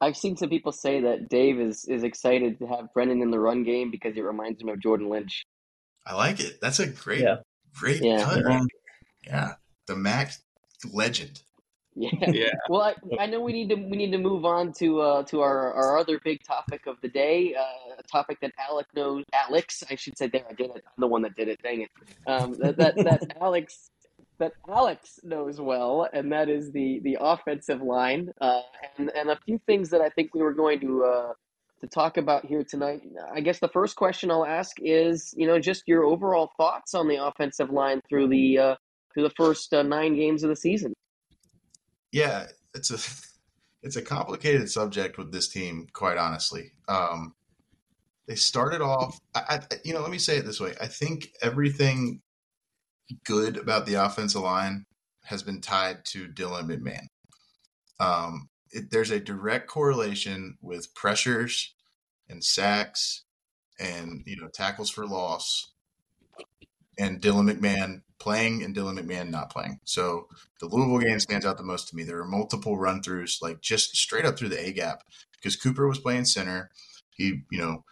[0.00, 3.40] I've seen some people say that Dave is, is excited to have Brennan in the
[3.40, 5.42] run game because it reminds him of Jordan Lynch.
[6.06, 6.60] I like it.
[6.60, 7.38] That's a great, Yeah.
[7.74, 8.22] great Yeah.
[8.22, 8.44] cut.
[8.48, 8.60] Yeah.
[9.26, 9.52] Yeah,
[9.88, 10.32] the Mac
[10.92, 11.42] legend.
[11.96, 12.10] Yeah.
[12.30, 12.50] Yeah.
[12.68, 15.40] Well, I, I know we need to we need to move on to uh, to
[15.40, 19.24] our, our other big topic of the day, uh, a topic that Alec knows.
[19.32, 20.28] Alex, I should say.
[20.28, 20.84] There, I did it.
[20.86, 21.60] I'm the one that did it.
[21.62, 21.90] Dang it.
[22.26, 23.90] Um, that that, that Alex
[24.38, 28.60] that Alex knows well, and that is the the offensive line, uh,
[28.96, 31.32] and and a few things that I think we were going to uh,
[31.80, 33.02] to talk about here tonight.
[33.32, 37.08] I guess the first question I'll ask is, you know, just your overall thoughts on
[37.08, 38.74] the offensive line through the uh,
[39.12, 40.94] through the first uh, nine games of the season.
[42.12, 42.98] Yeah, it's a
[43.82, 45.86] it's a complicated subject with this team.
[45.92, 47.34] Quite honestly, um,
[48.26, 49.18] they started off.
[49.34, 50.74] I, I, you know, let me say it this way.
[50.80, 52.20] I think everything
[53.24, 54.86] good about the offensive line
[55.24, 57.06] has been tied to Dylan McMahon.
[58.00, 61.74] Um, it, there's a direct correlation with pressures
[62.28, 63.24] and sacks
[63.80, 65.72] and you know tackles for loss
[66.98, 69.78] and Dylan McMahon playing and Dylan McMahon not playing.
[69.84, 70.26] So
[70.60, 72.02] the Louisville game stands out the most to me.
[72.02, 75.04] There were multiple run throughs, like just straight up through the A gap,
[75.36, 76.70] because Cooper was playing center.
[77.10, 77.84] He, you know,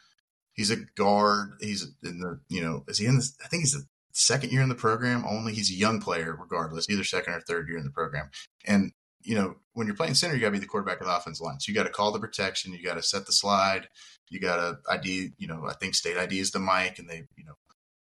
[0.52, 1.52] he's a guard.
[1.60, 3.28] He's in the, you know, is he in the?
[3.44, 5.24] I think he's the second year in the program.
[5.28, 8.30] Only he's a young player, regardless, either second or third year in the program.
[8.66, 11.16] And you know, when you're playing center, you got to be the quarterback of the
[11.16, 11.58] offensive line.
[11.58, 13.88] So you got to call the protection, you got to set the slide,
[14.28, 15.32] you got to ID.
[15.36, 17.54] You know, I think state ID is the mic, and they, you know,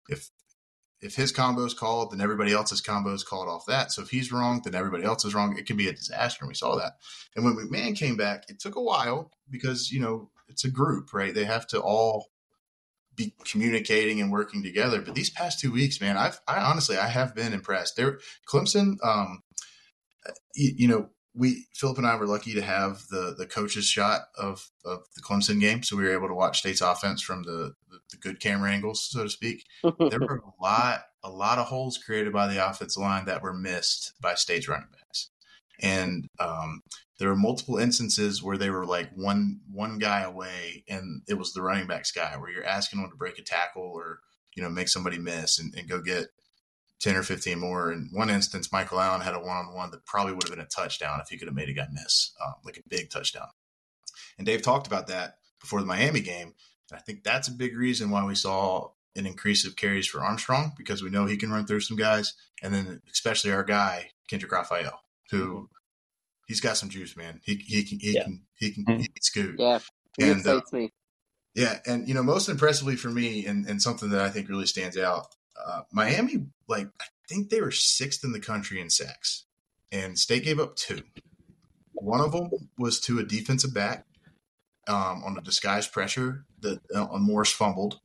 [0.08, 0.30] if
[1.02, 3.92] if his combo is called, then everybody else's combo is called off that.
[3.92, 5.58] So if he's wrong, then everybody else is wrong.
[5.58, 6.94] It can be a disaster, and we saw that.
[7.36, 11.14] And when McMahon came back, it took a while because you know it's a group,
[11.14, 11.34] right?
[11.34, 12.28] They have to all
[13.18, 15.02] be communicating and working together.
[15.02, 17.98] But these past two weeks, man, I've I honestly I have been impressed.
[17.98, 19.42] There, Clemson, um,
[20.56, 24.22] you, you know, we Philip and I were lucky to have the the coach's shot
[24.38, 27.74] of of the Clemson game, so we were able to watch State's offense from the
[27.90, 29.66] the, the good camera angles, so to speak.
[29.84, 33.54] there were a lot a lot of holes created by the offensive line that were
[33.54, 34.97] missed by State's running backs,
[35.82, 36.82] and um,
[37.20, 41.54] there were multiple instances where they were like one one guy away, and it was
[41.54, 44.20] the running backs guy where you're asking them to break a tackle or
[44.56, 46.28] you know make somebody miss and, and go get
[47.00, 47.92] 10 or 15 more.
[47.92, 50.66] In one instance, Michael Allen had a one on one that probably would have been
[50.66, 53.48] a touchdown if he could have made a guy miss, um, like a big touchdown.
[54.38, 56.54] And Dave talked about that before the Miami game.
[56.90, 60.24] And I think that's a big reason why we saw an increase of carries for
[60.24, 62.34] Armstrong because we know he can run through some guys.
[62.62, 65.00] And then especially our guy, Kendrick Raphael,
[65.32, 65.66] who mm-hmm.
[66.48, 67.42] he's got some juice, man.
[67.44, 68.24] He, he can, he yeah.
[68.24, 69.02] can, he can, mm-hmm.
[69.02, 69.56] he can scoot.
[69.60, 69.80] Yeah.
[70.18, 70.92] He and, excites uh, me.
[71.56, 71.80] Yeah.
[71.86, 74.98] And, you know, most impressively for me and, and something that I think really stands
[74.98, 75.28] out
[75.66, 79.46] uh, Miami, like I think they were sixth in the country in sacks,
[79.92, 81.02] and State gave up two.
[81.94, 84.06] One of them was to a defensive back
[84.88, 88.00] um, on a disguised pressure that uh, Morris fumbled.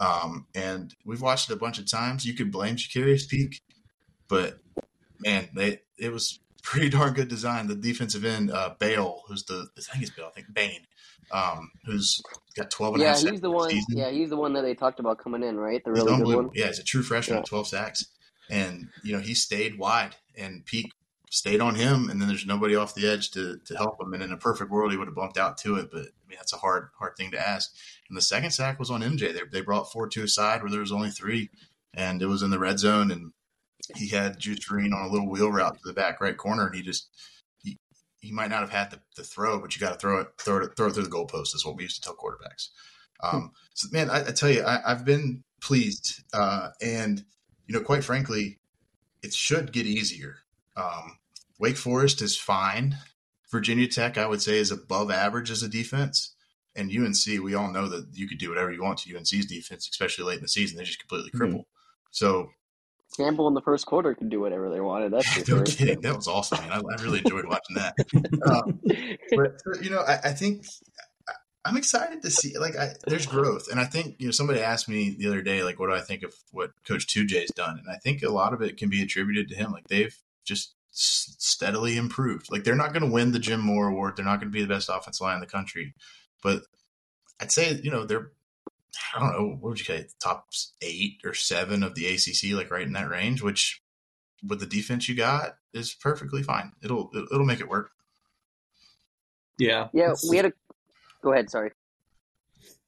[0.00, 2.24] Um, and we've watched it a bunch of times.
[2.24, 3.60] You could blame Jacarius Peak,
[4.28, 4.58] but
[5.20, 7.66] man, they, it was pretty darn good design.
[7.66, 10.80] The defensive end, uh, Bale, who's the I think it's Bale, I think Bain,
[11.30, 12.22] um, who's
[12.56, 13.70] got 12 and yeah, he's the one.
[13.70, 13.96] Season.
[13.96, 15.82] Yeah, he's the one that they talked about coming in, right?
[15.84, 16.50] The really good one.
[16.54, 17.44] Yeah, he's a true freshman, yeah.
[17.44, 18.06] 12 sacks,
[18.50, 20.90] and you know he stayed wide, and Peak
[21.30, 24.14] stayed on him, and then there's nobody off the edge to to help him.
[24.14, 26.36] And in a perfect world, he would have bumped out to it, but I mean
[26.36, 27.74] that's a hard hard thing to ask.
[28.08, 29.32] And the second sack was on MJ.
[29.32, 31.50] They they brought four to a side where there was only three,
[31.94, 33.32] and it was in the red zone, and
[33.96, 36.74] he had Juice Vereen on a little wheel route to the back right corner, and
[36.74, 37.08] he just
[37.62, 37.78] he,
[38.20, 40.62] he might not have had the, the throw, but you got to throw it, throw
[40.62, 41.54] it, throw it through the goalpost.
[41.54, 42.68] Is what we used to tell quarterbacks.
[43.20, 43.36] Hmm.
[43.36, 47.24] Um, so, man, I, I, tell you, I, have been pleased, uh, and
[47.66, 48.58] you know, quite frankly,
[49.22, 50.38] it should get easier.
[50.76, 51.18] Um,
[51.58, 52.96] Wake Forest is fine.
[53.50, 56.34] Virginia Tech, I would say, is above average as a defense.
[56.74, 59.86] And UNC, we all know that you could do whatever you want to UNC's defense,
[59.90, 60.78] especially late in the season.
[60.78, 61.38] They just completely hmm.
[61.38, 61.50] cripple.
[61.50, 62.10] Mm-hmm.
[62.10, 62.50] So
[63.16, 65.12] Campbell in the first quarter could do whatever they wanted.
[65.12, 66.00] That's no kidding.
[66.00, 66.72] That was awesome, man.
[66.72, 67.94] I, I really enjoyed watching that.
[68.50, 68.80] Um,
[69.30, 70.64] but you know, I, I, think
[71.64, 72.58] I'm excited to see.
[72.58, 75.62] Like, I, there's growth, and I think you know somebody asked me the other day,
[75.62, 77.78] like, what do I think of what Coach Two J's done?
[77.78, 79.72] And I think a lot of it can be attributed to him.
[79.72, 82.50] Like, they've just steadily improved.
[82.50, 84.16] Like, they're not going to win the Joe Moore Award.
[84.16, 85.94] They're not going to be the best offensive line in the country,
[86.42, 86.62] but
[87.40, 88.32] I'd say you know they're
[89.14, 90.48] I don't know, what would you say, top
[90.80, 93.82] eight or seven of the ACC, like right in that range, which
[94.46, 96.72] with the defense you got is perfectly fine.
[96.82, 97.90] It'll it'll make it work.
[99.58, 99.88] Yeah.
[99.92, 100.52] Yeah, we had a.
[101.22, 101.50] Go ahead.
[101.50, 101.70] Sorry.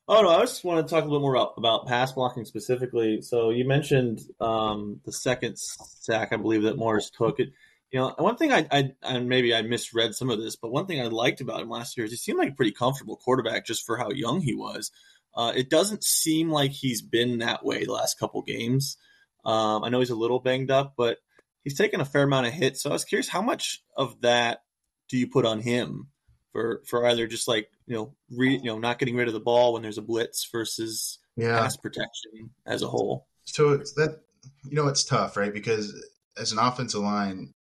[0.07, 3.23] Oh no, I just want to talk a little more about, about pass blocking specifically.
[3.23, 7.53] So you mentioned um, the second sack, I believe that Morris took it.
[7.90, 10.87] You know, one thing I, I and maybe I misread some of this, but one
[10.87, 13.64] thing I liked about him last year is he seemed like a pretty comfortable quarterback
[13.64, 14.90] just for how young he was.
[15.37, 18.97] Uh, it doesn't seem like he's been that way the last couple games.
[19.44, 21.18] Um, I know he's a little banged up, but
[21.64, 22.83] he's taken a fair amount of hits.
[22.83, 24.61] So I was curious, how much of that
[25.09, 26.09] do you put on him
[26.53, 29.40] for for either just like you know re, you know not getting rid of the
[29.40, 31.59] ball when there's a blitz versus yeah.
[31.59, 33.27] pass protection as a whole?
[33.44, 34.20] So it's that
[34.64, 35.53] you know it's tough, right?
[35.53, 35.92] Because
[36.38, 37.53] as an offensive line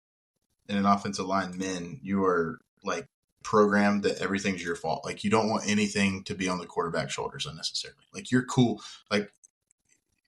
[0.68, 3.06] and an offensive line men, you are like
[3.42, 5.04] programmed that everything's your fault.
[5.04, 8.04] Like you don't want anything to be on the quarterback shoulders unnecessarily.
[8.14, 8.82] Like you're cool.
[9.10, 9.32] Like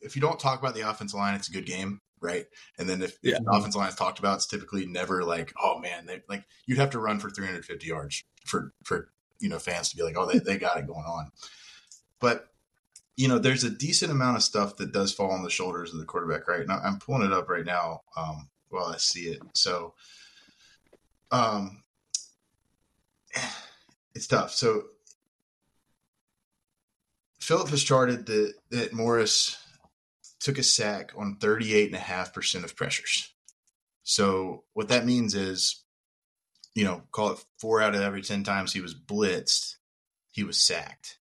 [0.01, 2.47] if you don't talk about the offensive line, it's a good game, right?
[2.79, 3.37] And then if, yeah.
[3.37, 6.45] if the offensive line is talked about, it's typically never like, oh man, they like
[6.67, 10.17] you'd have to run for 350 yards for for you know fans to be like,
[10.17, 11.31] oh, they, they got it going on.
[12.21, 12.49] But
[13.17, 16.01] you know, there's a decent amount of stuff that does fall on the shoulders of
[16.01, 16.67] the quarterback, right?
[16.67, 19.41] Now I'm pulling it up right now um, while I see it.
[19.55, 19.95] So,
[21.31, 21.84] um,
[24.15, 24.53] it's tough.
[24.53, 24.85] So
[27.41, 29.59] Philip has charted that, that Morris
[30.41, 33.33] took a sack on 38.5% of pressures.
[34.03, 35.83] So what that means is,
[36.75, 39.77] you know, call it four out of every 10 times he was blitzed,
[40.31, 41.19] he was sacked.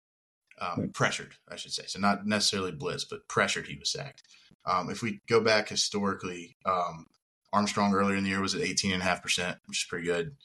[0.60, 0.92] Um, right.
[0.92, 1.84] Pressured, I should say.
[1.86, 4.22] So not necessarily blitzed, but pressured, he was sacked.
[4.66, 7.06] Um, if we go back historically, um,
[7.52, 10.36] Armstrong earlier in the year was at 18.5%, which is pretty good.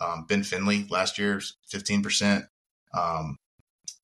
[0.00, 1.40] Um, ben Finley last year,
[1.72, 2.46] 15%.
[2.92, 3.38] Um,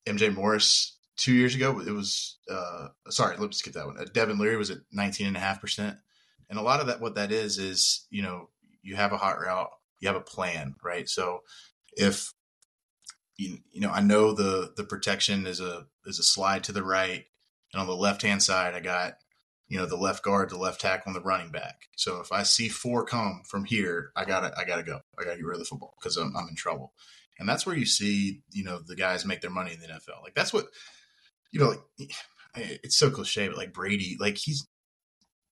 [0.07, 3.99] MJ Morris two years ago, it was, uh, sorry, let's skip that one.
[3.99, 5.99] Uh, Devin Leary was at 19.5%.
[6.49, 8.49] And a lot of that, what that is, is, you know,
[8.83, 9.71] you have a hot route,
[10.01, 11.09] you have a plan, right?
[11.09, 11.41] So
[11.97, 12.33] if,
[13.37, 16.83] you, you know, I know the, the protection is a, is a slide to the
[16.83, 17.25] right.
[17.73, 19.15] And on the left hand side, I got
[19.71, 21.89] you know, the left guard, the left tackle, and the running back.
[21.97, 25.01] So if I see four come from here, I gotta I gotta go.
[25.19, 26.93] I gotta get rid of the football because I'm, I'm in trouble.
[27.39, 30.23] And that's where you see, you know, the guys make their money in the NFL.
[30.25, 30.67] Like that's what,
[31.53, 32.05] you know, like eh,
[32.57, 34.67] eh, it's so cliche, but like Brady, like he's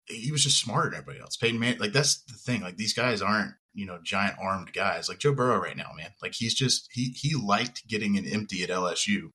[0.06, 1.38] he was just smarter than everybody else.
[1.38, 2.60] Peyton Man, like that's the thing.
[2.60, 5.08] Like these guys aren't, you know, giant armed guys.
[5.08, 6.10] Like Joe Burrow right now, man.
[6.20, 9.30] Like he's just he he liked getting an empty at LSU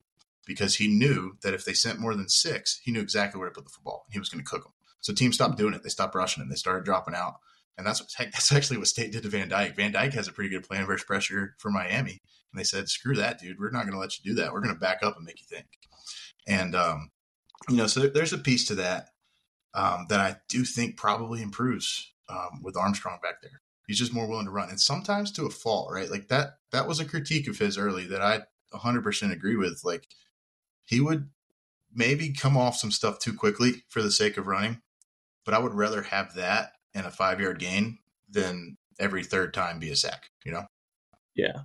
[0.48, 3.54] because he knew that if they sent more than six, he knew exactly where to
[3.54, 4.06] put the football.
[4.10, 4.72] He was going to cook them.
[5.00, 5.84] So teams stopped doing it.
[5.84, 6.48] They stopped rushing it.
[6.48, 7.34] They started dropping out.
[7.76, 9.76] And that's what that's actually what State did to Van Dyke.
[9.76, 12.22] Van Dyke has a pretty good plan versus pressure for Miami.
[12.52, 13.60] And they said, screw that, dude.
[13.60, 14.52] We're not going to let you do that.
[14.52, 15.66] We're going to back up and make you think.
[16.48, 17.10] And, um,
[17.68, 19.10] you know, so there's a piece to that
[19.74, 23.60] um, that I do think probably improves um, with Armstrong back there.
[23.86, 26.10] He's just more willing to run, and sometimes to a fault, right?
[26.10, 26.58] Like that.
[26.72, 28.42] That was a critique of his early that I
[28.74, 29.80] 100% agree with.
[29.82, 30.06] Like
[30.88, 31.28] he would
[31.94, 34.80] maybe come off some stuff too quickly for the sake of running,
[35.44, 37.98] but I would rather have that and a five yard gain
[38.30, 40.64] than every third time be a sack, you know?
[41.34, 41.62] Yeah.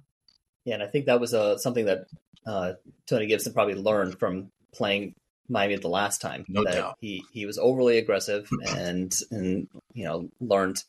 [0.65, 0.75] Yeah.
[0.75, 2.05] And I think that was uh, something that
[2.45, 2.73] uh,
[3.07, 5.15] Tony Gibson probably learned from playing
[5.47, 6.45] Miami the last time.
[6.49, 6.97] No that doubt.
[6.99, 10.83] He, he was overly aggressive and, and, you know, learned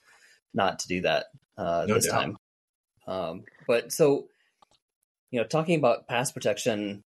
[0.52, 1.26] not to do that
[1.56, 2.20] uh, no this doubt.
[2.20, 2.36] time.
[3.06, 4.26] Um, but so,
[5.30, 7.04] you know, talking about pass protection,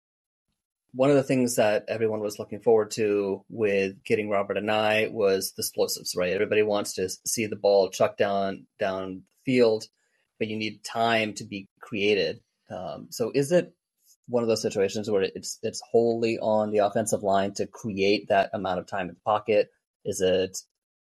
[0.98, 5.52] one of the things that everyone was looking forward to with getting Robert Anae was
[5.52, 6.34] the explosives, right?
[6.34, 9.86] Everybody wants to see the ball chucked down down field,
[10.40, 12.40] but you need time to be created.
[12.72, 13.76] Um, so, is it
[14.28, 18.50] one of those situations where it's it's wholly on the offensive line to create that
[18.54, 19.70] amount of time in the pocket?
[20.04, 20.58] Is it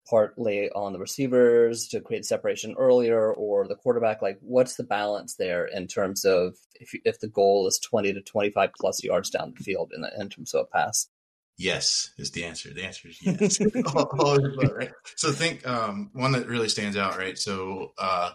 [0.08, 5.36] partly on the receivers to create separation earlier or the quarterback like what's the balance
[5.36, 9.54] there in terms of if, if the goal is 20 to 25 plus yards down
[9.56, 11.08] the field in, the, in terms of a pass?
[11.56, 12.74] Yes is the answer.
[12.74, 13.60] The answer is yes.
[13.94, 14.90] All, all right?
[15.16, 17.38] so think um, one that really stands out right?
[17.38, 18.32] So uh,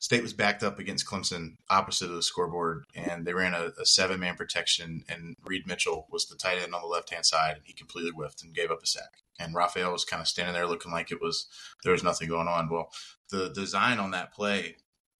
[0.00, 3.84] State was backed up against Clemson opposite of the scoreboard, and they ran a, a
[3.84, 5.04] seven man protection.
[5.10, 8.10] And Reed Mitchell was the tight end on the left hand side, and he completely
[8.10, 9.18] whiffed and gave up a sack.
[9.38, 11.46] And Raphael was kind of standing there looking like it was
[11.84, 12.70] there was nothing going on.
[12.70, 12.90] Well,
[13.30, 14.76] the design on that play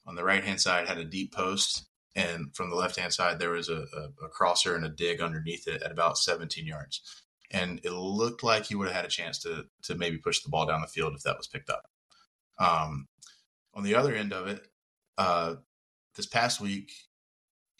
[0.07, 1.85] on the right hand side had a deep post,
[2.17, 5.21] and from the left hand side there was a, a, a crosser and a dig
[5.21, 7.03] underneath it at about 17 yards.
[7.51, 10.49] And it looked like he would have had a chance to to maybe push the
[10.49, 11.85] ball down the field if that was picked up.
[12.59, 13.09] Um,
[13.75, 14.67] on the other end of it,
[15.19, 15.55] uh,
[16.17, 16.93] this past week,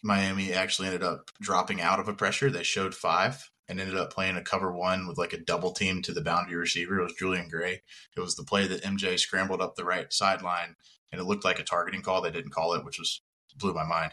[0.03, 2.49] Miami actually ended up dropping out of a pressure.
[2.49, 6.01] They showed five and ended up playing a cover one with like a double team
[6.01, 6.99] to the boundary receiver.
[6.99, 7.81] It was Julian Gray.
[8.15, 10.75] It was the play that MJ scrambled up the right sideline
[11.11, 12.21] and it looked like a targeting call.
[12.21, 13.21] They didn't call it, which was
[13.57, 14.11] blew my mind.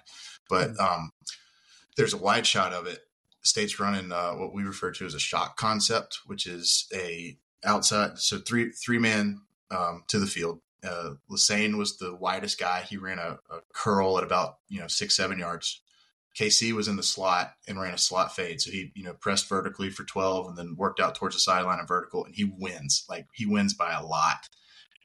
[0.48, 1.10] But um,
[1.96, 3.00] there's a wide shot of it.
[3.42, 8.18] State's running uh, what we refer to as a shock concept, which is a outside
[8.18, 12.82] so three three man um, to the field uh, Lesane was the widest guy.
[12.82, 15.80] He ran a, a, curl at about you know six seven yards.
[16.38, 19.48] KC was in the slot and ran a slot fade, so he you know pressed
[19.48, 23.04] vertically for twelve and then worked out towards the sideline and vertical, and he wins
[23.08, 24.48] like he wins by a lot.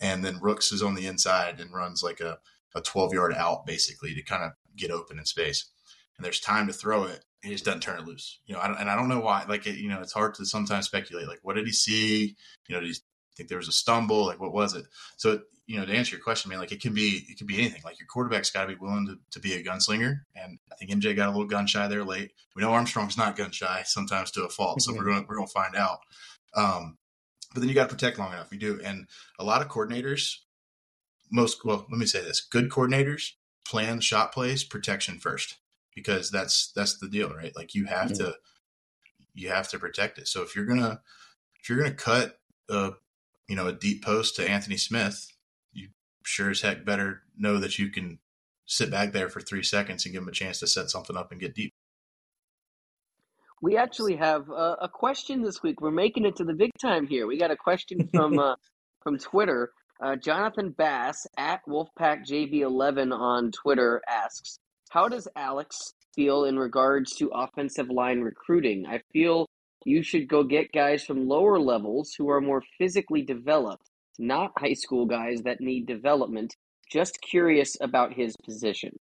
[0.02, 2.40] And then Rooks is on the inside and runs like a
[2.76, 5.70] a twelve yard out basically to kind of get open in space.
[6.18, 7.24] And there's time to throw it.
[7.42, 8.62] He just doesn't turn it loose, you know.
[8.62, 9.44] I and I don't know why.
[9.50, 11.28] Like it, you know, it's hard to sometimes speculate.
[11.28, 12.36] Like, what did he see?
[12.68, 12.96] You know, did he
[13.36, 14.26] think there was a stumble?
[14.26, 14.86] Like, what was it?
[15.18, 17.60] So you know, to answer your question, man, like it can be it can be
[17.60, 17.82] anything.
[17.84, 20.92] Like your quarterback's got to be willing to, to be a gunslinger, and I think
[20.92, 22.32] MJ got a little gun shy there late.
[22.56, 24.82] We know Armstrong's not gun shy, sometimes to a fault.
[24.82, 26.00] So we're going we're going to find out.
[26.54, 26.98] Um,
[27.54, 28.52] but then you got to protect long enough.
[28.52, 29.08] You do, and
[29.40, 30.38] a lot of coordinators,
[31.32, 33.32] most well, let me say this: good coordinators
[33.66, 35.58] plan shot plays protection first
[35.96, 37.56] because that's that's the deal, right?
[37.56, 38.36] Like you have to
[39.34, 40.28] you have to protect it.
[40.28, 41.02] So if you're gonna
[41.62, 42.40] if you're gonna cut
[42.70, 42.92] a
[43.48, 45.33] you know a deep post to Anthony Smith
[46.24, 48.20] sure as heck better know that you can
[48.66, 51.32] sit back there for three seconds and give them a chance to set something up
[51.32, 51.74] and get deep.
[53.62, 55.80] We actually have a, a question this week.
[55.80, 57.28] We're making it to the big time here.
[57.28, 58.56] We got a question from uh,
[59.02, 59.72] from Twitter.
[60.02, 64.60] Uh, Jonathan Bass at WolfpackJB11 on Twitter asks,
[64.90, 68.86] "How does Alex feel in regards to offensive line recruiting?
[68.86, 69.48] I feel
[69.86, 73.90] you should go get guys from lower levels who are more physically developed
[74.20, 76.56] not high school guys that need development
[76.92, 79.00] Just curious about his position.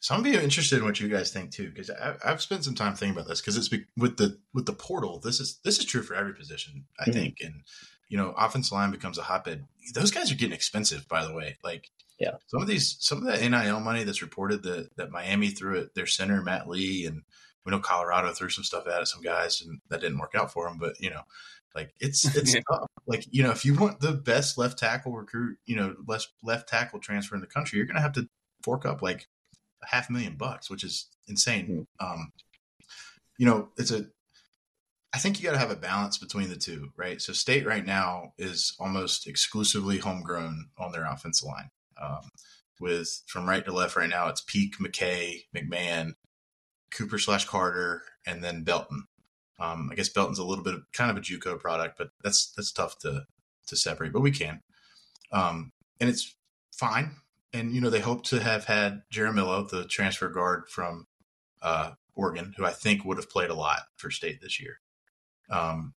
[0.00, 1.90] So I'm be interested in what you guys think too, because
[2.24, 3.40] I've spent some time thinking about this.
[3.40, 5.18] Because it's with the with the portal.
[5.18, 7.12] This is this is true for every position, I mm-hmm.
[7.12, 7.36] think.
[7.42, 7.62] And
[8.08, 9.66] you know, offensive line becomes a hotbed.
[9.94, 11.58] Those guys are getting expensive, by the way.
[11.64, 15.48] Like, yeah, some of these, some of that NIL money that's reported that that Miami
[15.48, 17.22] threw at their center Matt Lee, and
[17.68, 20.66] we know Colorado threw some stuff at some guys, and that didn't work out for
[20.66, 20.78] them.
[20.78, 21.20] But you know,
[21.74, 22.88] like it's it's tough.
[23.06, 26.66] Like you know, if you want the best left tackle recruit, you know, left left
[26.66, 28.26] tackle transfer in the country, you're going to have to
[28.62, 29.28] fork up like
[29.82, 31.86] a half million bucks, which is insane.
[32.00, 32.06] Mm.
[32.06, 32.32] Um,
[33.36, 34.06] you know, it's a.
[35.12, 37.20] I think you got to have a balance between the two, right?
[37.20, 41.68] So State right now is almost exclusively homegrown on their offensive line.
[42.02, 42.30] Um,
[42.80, 46.14] with from right to left right now, it's Peak, McKay, McMahon,
[46.90, 49.04] Cooper slash Carter, and then Belton.
[49.60, 52.52] Um, I guess Belton's a little bit of kind of a JUCO product, but that's
[52.56, 53.24] that's tough to
[53.66, 54.60] to separate, but we can.
[55.32, 56.34] Um, and it's
[56.72, 57.16] fine
[57.52, 61.06] and you know they hope to have had Jaramillo, the transfer guard from
[61.62, 64.80] uh, Oregon, who I think would have played a lot for State this year.
[65.50, 65.94] Um,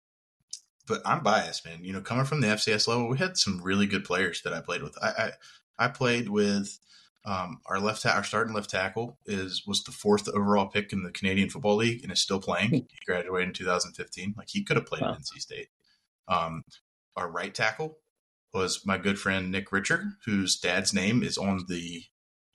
[0.86, 1.84] but I'm biased, man.
[1.84, 4.60] You know, coming from the FCS level, we had some really good players that I
[4.60, 4.96] played with.
[5.02, 5.32] I
[5.78, 6.78] I, I played with
[7.24, 11.02] um, our left ta- our starting left tackle is was the fourth overall pick in
[11.02, 12.70] the Canadian Football League and is still playing.
[12.70, 12.74] Hmm.
[12.76, 14.34] He graduated in 2015.
[14.36, 15.12] Like he could have played wow.
[15.12, 15.68] at NC State.
[16.28, 16.64] Um,
[17.16, 17.98] our right tackle
[18.54, 22.04] was my good friend Nick Ritcher, whose dad's name is on the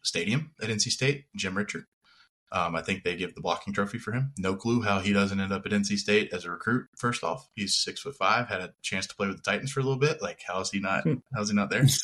[0.04, 1.86] stadium at NC State, Jim Ritcher.
[2.52, 4.32] Um, I think they give the blocking trophy for him.
[4.38, 6.88] No clue how he doesn't end up at NC State as a recruit.
[6.96, 9.80] First off, he's six foot five, had a chance to play with the Titans for
[9.80, 10.22] a little bit.
[10.22, 11.04] Like, how is he not?
[11.04, 11.16] Hmm.
[11.34, 11.86] How's he not there?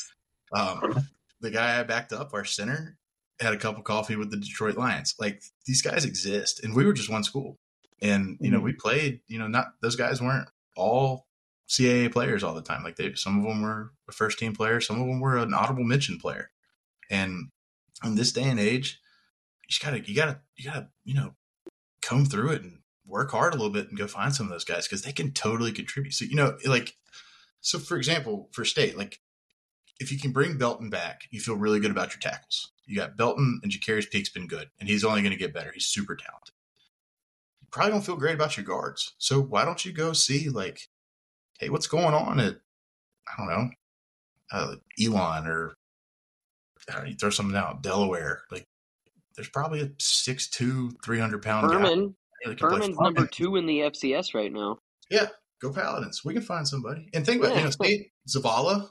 [0.53, 1.07] Um,
[1.41, 2.97] the guy I backed up, our center,
[3.39, 5.15] had a cup of coffee with the Detroit Lions.
[5.19, 7.57] Like these guys exist, and we were just one school.
[8.01, 8.65] And you know, mm-hmm.
[8.65, 9.21] we played.
[9.27, 11.27] You know, not those guys weren't all
[11.71, 12.83] CAA players all the time.
[12.83, 15.53] Like they, some of them were a first team player, some of them were an
[15.53, 16.51] audible mention player.
[17.09, 17.49] And
[18.03, 18.99] in this day and age,
[19.63, 21.35] you just gotta, you gotta, you gotta, you know,
[22.01, 24.65] comb through it and work hard a little bit and go find some of those
[24.65, 26.13] guys because they can totally contribute.
[26.13, 26.95] So you know, like,
[27.61, 29.19] so for example, for state, like
[30.01, 32.71] if you can bring Belton back, you feel really good about your tackles.
[32.85, 35.71] You got Belton and Jacarius Peak's been good, and he's only going to get better.
[35.73, 36.53] He's super talented.
[37.61, 39.13] You probably don't feel great about your guards.
[39.17, 40.89] So why don't you go see like
[41.61, 42.55] hey, what's going on at,
[43.27, 43.69] I don't know,
[44.51, 45.77] uh, Elon or
[46.93, 48.41] uh, you throw something out, Delaware.
[48.51, 48.65] Like,
[49.35, 52.15] there's probably a 6'2", 300 pound Furman.
[52.45, 52.55] guy.
[52.55, 54.79] Furman's number two in the FCS right now.
[55.11, 55.27] Yeah,
[55.61, 56.25] go Paladins.
[56.25, 57.07] We can find somebody.
[57.13, 57.59] And think about yeah.
[57.59, 58.89] you know, State Zavala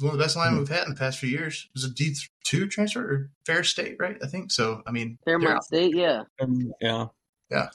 [0.00, 0.72] one of the best linemen mm-hmm.
[0.72, 1.68] we've had in the past few years.
[1.68, 2.14] It was a D
[2.44, 4.16] two transfer or Fair State, right?
[4.22, 4.82] I think so.
[4.86, 7.06] I mean, Fairmont State, yeah, um, yeah,
[7.50, 7.68] yeah,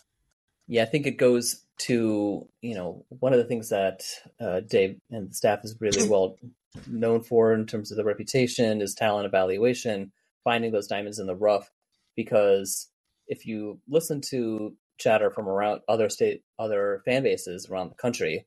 [0.68, 0.84] yeah.
[0.84, 4.04] I think it goes to you know one of the things that
[4.40, 6.38] uh, Dave and the staff is really well
[6.88, 10.12] known for in terms of the reputation is talent evaluation,
[10.44, 11.72] finding those diamonds in the rough.
[12.16, 12.90] Because
[13.28, 18.46] if you listen to chatter from around other state, other fan bases around the country,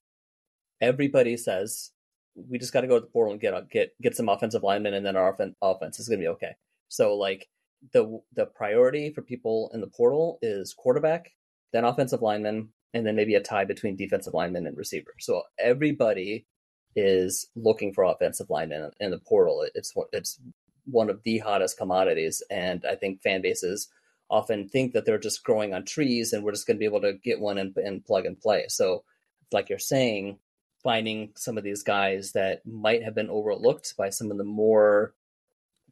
[0.80, 1.91] everybody says
[2.34, 4.62] we just got to go to the portal and get uh, get get some offensive
[4.62, 6.54] linemen, and then our offen- offense is going to be okay.
[6.88, 7.48] So like
[7.92, 11.32] the the priority for people in the portal is quarterback,
[11.72, 15.12] then offensive lineman, and then maybe a tie between defensive lineman and receiver.
[15.18, 16.46] So everybody
[16.94, 19.66] is looking for offensive linemen in the portal.
[19.74, 20.38] It's it's
[20.84, 23.88] one of the hottest commodities, and I think fan bases
[24.30, 27.02] often think that they're just growing on trees, and we're just going to be able
[27.02, 28.64] to get one and, and plug and play.
[28.68, 29.04] So,
[29.52, 30.38] like you're saying,
[30.82, 35.14] finding some of these guys that might have been overlooked by some of the more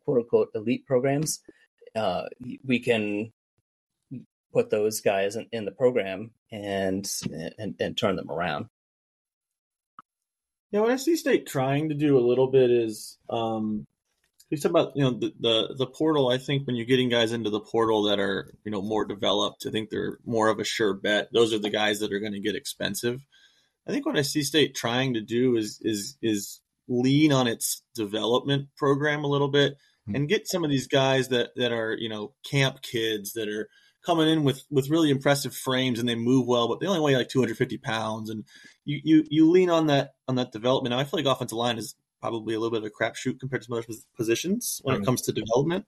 [0.04, 1.40] quote unquote elite programs,
[1.94, 2.24] uh,
[2.64, 3.32] we can
[4.52, 7.10] put those guys in, in the program and,
[7.58, 8.66] and and turn them around.
[10.72, 13.86] Yeah, what I see State trying to do a little bit is um,
[14.50, 16.28] you about you know the, the, the portal.
[16.28, 19.64] I think when you're getting guys into the portal that are you know more developed,
[19.66, 21.28] I think they're more of a sure bet.
[21.32, 23.20] Those are the guys that are going to get expensive.
[23.88, 27.82] I think what I see State trying to do is is is lean on its
[27.94, 30.16] development program a little bit mm-hmm.
[30.16, 33.68] and get some of these guys that that are you know camp kids that are
[34.04, 37.16] coming in with with really impressive frames and they move well, but they only weigh
[37.16, 38.30] like 250 pounds.
[38.30, 38.44] And
[38.84, 40.92] you you you lean on that on that development.
[40.92, 43.62] Now, I feel like offensive line is probably a little bit of a crapshoot compared
[43.62, 45.86] to some other positions when it comes to development.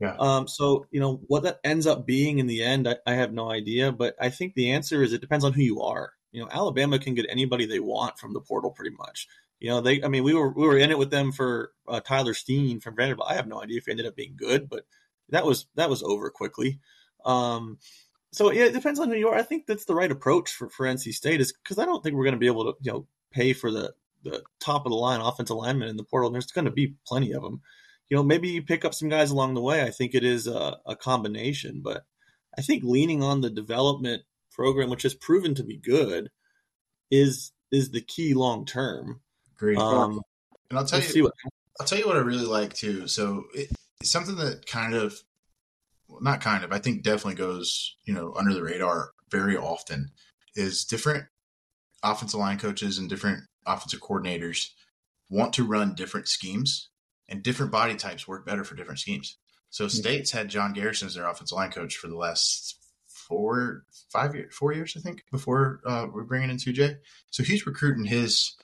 [0.00, 0.14] Yeah.
[0.18, 3.32] Um, so you know what that ends up being in the end, I, I have
[3.32, 3.92] no idea.
[3.92, 6.12] But I think the answer is it depends on who you are.
[6.36, 9.26] You know, Alabama can get anybody they want from the portal, pretty much.
[9.58, 10.02] You know, they.
[10.02, 12.94] I mean, we were we were in it with them for uh, Tyler Steen from
[12.94, 13.30] Vanderbilt.
[13.30, 14.84] I have no idea if he ended up being good, but
[15.30, 16.78] that was that was over quickly.
[17.24, 17.78] Um,
[18.32, 19.34] so yeah, it depends on who you are.
[19.34, 22.16] I think that's the right approach for, for NC State is because I don't think
[22.16, 24.98] we're going to be able to you know pay for the the top of the
[24.98, 26.28] line offensive lineman in the portal.
[26.28, 27.62] And there's going to be plenty of them.
[28.10, 29.82] you know, maybe you pick up some guys along the way.
[29.82, 32.04] I think it is a, a combination, but
[32.58, 34.24] I think leaning on the development
[34.56, 36.30] program, which has proven to be good,
[37.10, 39.20] is is the key long term.
[39.56, 39.78] Great.
[39.78, 40.20] Um,
[40.70, 41.32] and I'll tell you, what,
[41.78, 43.06] I'll tell you what I really like too.
[43.06, 45.14] So it, it's something that kind of,
[46.08, 50.10] well, not kind of, I think definitely goes, you know, under the radar very often
[50.54, 51.24] is different
[52.02, 54.68] offensive line coaches and different offensive coordinators
[55.28, 56.88] want to run different schemes
[57.28, 59.38] and different body types work better for different schemes.
[59.70, 59.88] So.
[59.88, 62.76] States had John Garrison as their offensive line coach for the last
[63.26, 66.96] four, five years, four years, I think, before uh, we're bringing in 2J.
[67.30, 68.54] So he's recruiting his.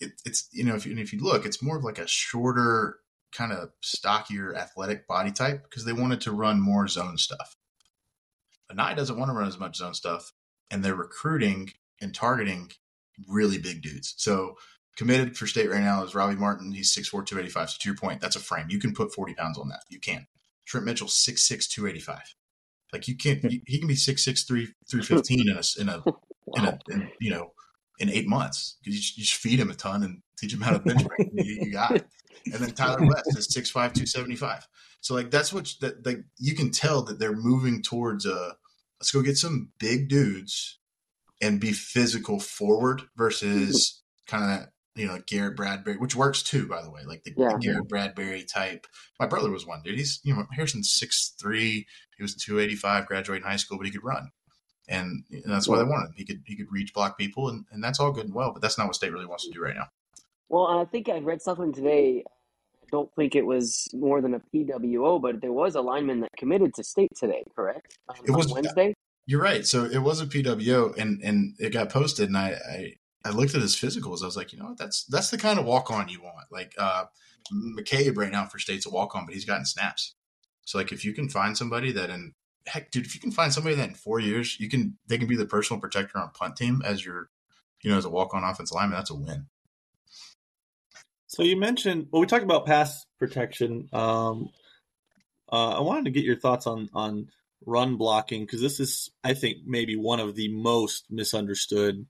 [0.00, 2.98] It, it's you know if you, if you look, it's more of like a shorter,
[3.32, 7.56] kind of stockier, athletic body type because they wanted to run more zone stuff.
[8.70, 10.32] Anae doesn't want to run as much zone stuff,
[10.70, 12.70] and they're recruiting and targeting
[13.28, 14.14] really big dudes.
[14.16, 14.56] So
[14.96, 16.72] committed for state right now is Robbie Martin.
[16.72, 17.70] He's 6'4", 285.
[17.70, 18.66] So to your point, that's a frame.
[18.68, 19.84] You can put 40 pounds on that.
[19.88, 20.26] You can.
[20.66, 22.34] Trent Mitchell, 6'6", 285.
[22.94, 23.48] Like you can't, hmm.
[23.66, 26.02] he can be 6'6", 3, 315 in a, in a,
[26.54, 27.50] in a, in, you know,
[27.98, 28.76] in eight months.
[28.84, 31.28] You just, you just feed him a ton and teach him how to bench press.
[31.32, 32.06] you, you, got it.
[32.46, 34.68] And then Tyler West is 6'5", 275.
[35.00, 38.54] So like that's what that like you can tell that they're moving towards a
[39.00, 40.78] let's go get some big dudes
[41.42, 44.36] and be physical forward versus mm-hmm.
[44.36, 47.56] kind of you know, Garrett Bradbury, which works too, by the way, like the, yeah.
[47.60, 48.86] Garrett Bradbury type.
[49.18, 49.98] My brother was one dude.
[49.98, 51.86] He's, you know, Harrison's six three.
[52.16, 54.30] He was 285, graduating high school, but he could run.
[54.88, 56.14] And, and that's why they wanted him.
[56.16, 58.62] He could, he could reach block people and, and that's all good and well, but
[58.62, 59.88] that's not what state really wants to do right now.
[60.48, 62.22] Well, I think I read something today.
[62.26, 66.30] I don't think it was more than a PWO, but there was a lineman that
[66.36, 67.98] committed to state today, correct?
[68.08, 68.94] Um, it was Wednesday.
[69.26, 69.66] You're right.
[69.66, 72.94] So it was a PWO and, and it got posted and I, I
[73.24, 74.22] I looked at his physicals.
[74.22, 74.78] I was like, you know what?
[74.78, 76.46] That's that's the kind of walk on you want.
[76.50, 77.04] Like uh,
[77.52, 80.14] McCabe right now for state's a walk on, but he's gotten snaps.
[80.64, 82.34] So like if you can find somebody that in
[82.66, 85.28] heck, dude, if you can find somebody that in four years you can they can
[85.28, 87.30] be the personal protector on punt team as your
[87.82, 89.46] you know as a walk on offense lineman, that's a win.
[91.26, 93.88] So you mentioned well, we talked about pass protection.
[93.92, 94.50] Um,
[95.50, 97.28] uh, I wanted to get your thoughts on on
[97.66, 102.06] run blocking because this is, I think, maybe one of the most misunderstood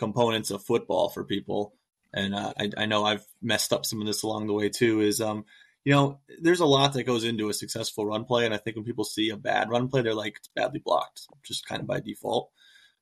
[0.00, 1.74] components of football for people.
[2.12, 5.00] And uh, I, I, know I've messed up some of this along the way too.
[5.00, 5.44] Is um,
[5.84, 8.74] you know, there's a lot that goes into a successful run play, and I think
[8.74, 11.86] when people see a bad run play, they're like it's badly blocked, just kind of
[11.86, 12.50] by default.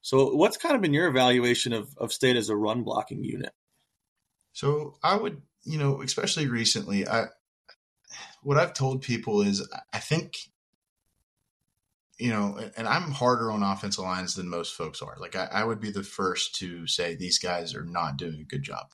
[0.02, 3.52] So, what's kind of been your evaluation of of state as a run blocking unit?
[4.52, 7.26] So, I would, you know, especially recently, I
[8.42, 10.36] what I've told people is I think
[12.18, 15.16] you know, and I'm harder on offensive lines than most folks are.
[15.20, 18.44] Like I, I, would be the first to say these guys are not doing a
[18.44, 18.92] good job.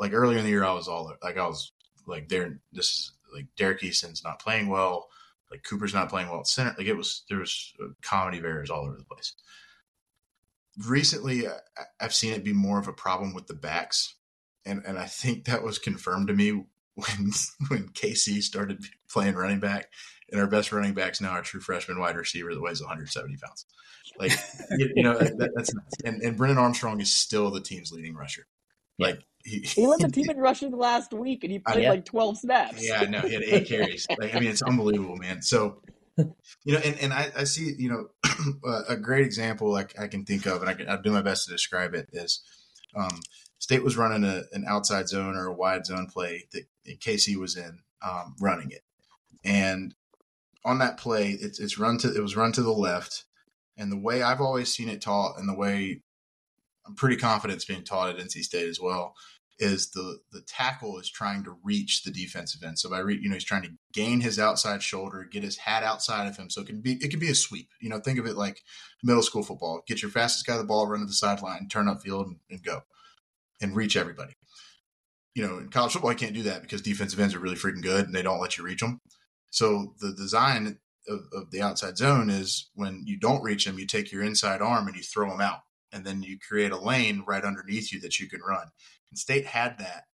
[0.00, 1.72] Like earlier in the year, I was all like, I was
[2.06, 5.08] like, there, this is like Derek Easton's not playing well.
[5.50, 6.74] Like Cooper's not playing well at center.
[6.78, 9.34] Like it was, there was uh, comedy of errors all over the place.
[10.86, 11.44] Recently,
[12.00, 14.14] I've seen it be more of a problem with the backs.
[14.64, 16.50] And, and I think that was confirmed to me
[16.94, 17.30] when,
[17.68, 19.90] when KC started playing running back
[20.30, 23.66] and our best running backs now are true freshman wide receiver that weighs 170 pounds.
[24.18, 24.32] Like,
[24.78, 25.96] you, you know, that, that's nuts.
[26.04, 28.46] And, and Brennan Armstrong is still the team's leading rusher.
[28.98, 32.38] Like, he, he led the team in rushing last week, and he played like 12
[32.38, 32.86] snaps.
[32.86, 34.06] Yeah, no, he had eight carries.
[34.18, 35.42] Like, I mean, it's unbelievable, man.
[35.42, 35.82] So,
[36.16, 38.08] you know, and, and I, I see, you know,
[38.88, 41.46] a great example like I can think of, and I can, I'll do my best
[41.46, 42.42] to describe it is
[42.96, 43.20] um,
[43.58, 46.64] State was running a, an outside zone or a wide zone play that
[47.00, 48.82] KC was in um, running it.
[49.42, 49.94] And
[50.64, 53.24] on that play, it's it's run to it was run to the left,
[53.76, 56.00] and the way I've always seen it taught, and the way
[56.86, 59.14] I'm pretty confident it's being taught at NC State as well,
[59.58, 62.78] is the the tackle is trying to reach the defensive end.
[62.78, 65.82] So by re, you know he's trying to gain his outside shoulder, get his hat
[65.82, 67.68] outside of him, so it can be it can be a sweep.
[67.80, 68.62] You know, think of it like
[69.02, 72.02] middle school football: get your fastest guy the ball, run to the sideline, turn up
[72.02, 72.82] field, and, and go,
[73.60, 74.32] and reach everybody.
[75.34, 77.82] You know, in college football, you can't do that because defensive ends are really freaking
[77.82, 79.00] good and they don't let you reach them.
[79.54, 80.78] So the design
[81.08, 84.60] of, of, the outside zone is when you don't reach them, you take your inside
[84.60, 85.60] arm and you throw them out,
[85.92, 88.66] and then you create a lane right underneath you that you can run.
[89.10, 90.06] And State had that,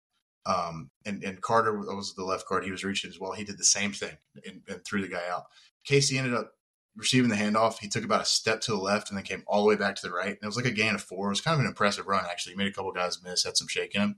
[0.45, 2.65] um, and and Carter was the left guard.
[2.65, 3.31] He was reaching as well.
[3.31, 5.45] He did the same thing and, and threw the guy out.
[5.89, 6.55] KC ended up
[6.97, 7.79] receiving the handoff.
[7.79, 9.95] He took about a step to the left and then came all the way back
[9.95, 10.31] to the right.
[10.31, 11.29] And it was like a gain of four.
[11.29, 12.55] It was kind of an impressive run, actually.
[12.55, 14.17] He made a couple guys miss, had some shake in him.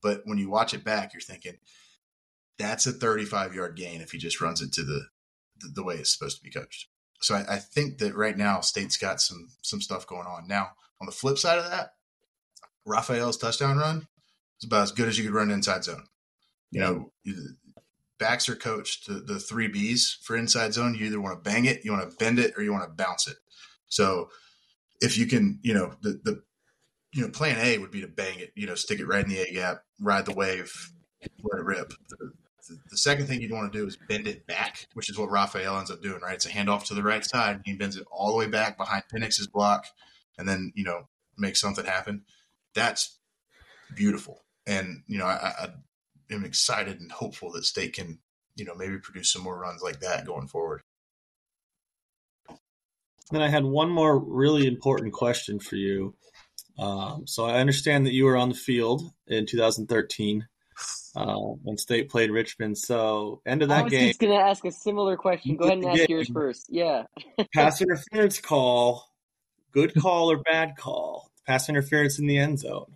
[0.00, 1.58] But when you watch it back, you're thinking,
[2.58, 5.06] that's a 35 yard gain if he just runs it to the
[5.74, 6.88] the way it's supposed to be coached.
[7.20, 10.46] So I, I, think that right now State's got some some stuff going on.
[10.46, 11.92] Now on the flip side of that,
[12.84, 14.08] Raphael's touchdown run
[14.60, 16.04] is about as good as you could run inside zone.
[16.70, 17.12] You know,
[18.18, 20.94] backs are coached the, the three B's for inside zone.
[20.94, 23.02] You either want to bang it, you want to bend it, or you want to
[23.02, 23.36] bounce it.
[23.86, 24.28] So
[25.00, 26.42] if you can, you know, the, the
[27.12, 29.30] you know, plan A would be to bang it, you know, stick it right in
[29.30, 30.92] the A gap, ride the wave,
[31.42, 31.92] let it rip.
[32.68, 35.78] The, second thing you'd want to do is bend it back, which is what Raphael
[35.78, 36.34] ends up doing, right?
[36.34, 37.62] It's a handoff to the right side.
[37.64, 39.86] He bends it all the way back behind Pennix's block
[40.38, 42.22] and then, you know, make something happen.
[42.74, 43.18] That's
[43.94, 44.44] beautiful.
[44.66, 45.68] And, you know, I, I
[46.30, 48.20] am excited and hopeful that State can,
[48.56, 50.80] you know, maybe produce some more runs like that going forward.
[53.30, 56.14] Then I had one more really important question for you.
[56.78, 60.46] Um, so I understand that you were on the field in 2013
[61.16, 62.76] uh, when State played Richmond.
[62.78, 64.08] So end of that I was game.
[64.08, 65.56] just going to ask a similar question.
[65.56, 66.66] Go ahead and ask game, yours first.
[66.68, 67.04] Yeah.
[67.54, 69.08] pass interference call,
[69.72, 71.30] good call or bad call?
[71.46, 72.94] Pass interference in the end zone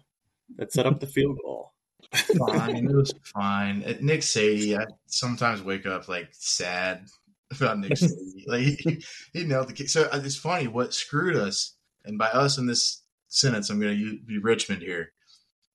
[0.56, 1.72] that set up the field goal.
[2.14, 3.82] fine, it was fine.
[3.82, 7.04] At Nick Sadie, I sometimes wake up like sad
[7.56, 8.44] about Nick Sadie.
[8.46, 9.04] Like he,
[9.34, 9.90] he nailed the kick.
[9.90, 11.74] So uh, it's funny what screwed us,
[12.04, 15.12] and by us in this sentence, I'm going to be Richmond here.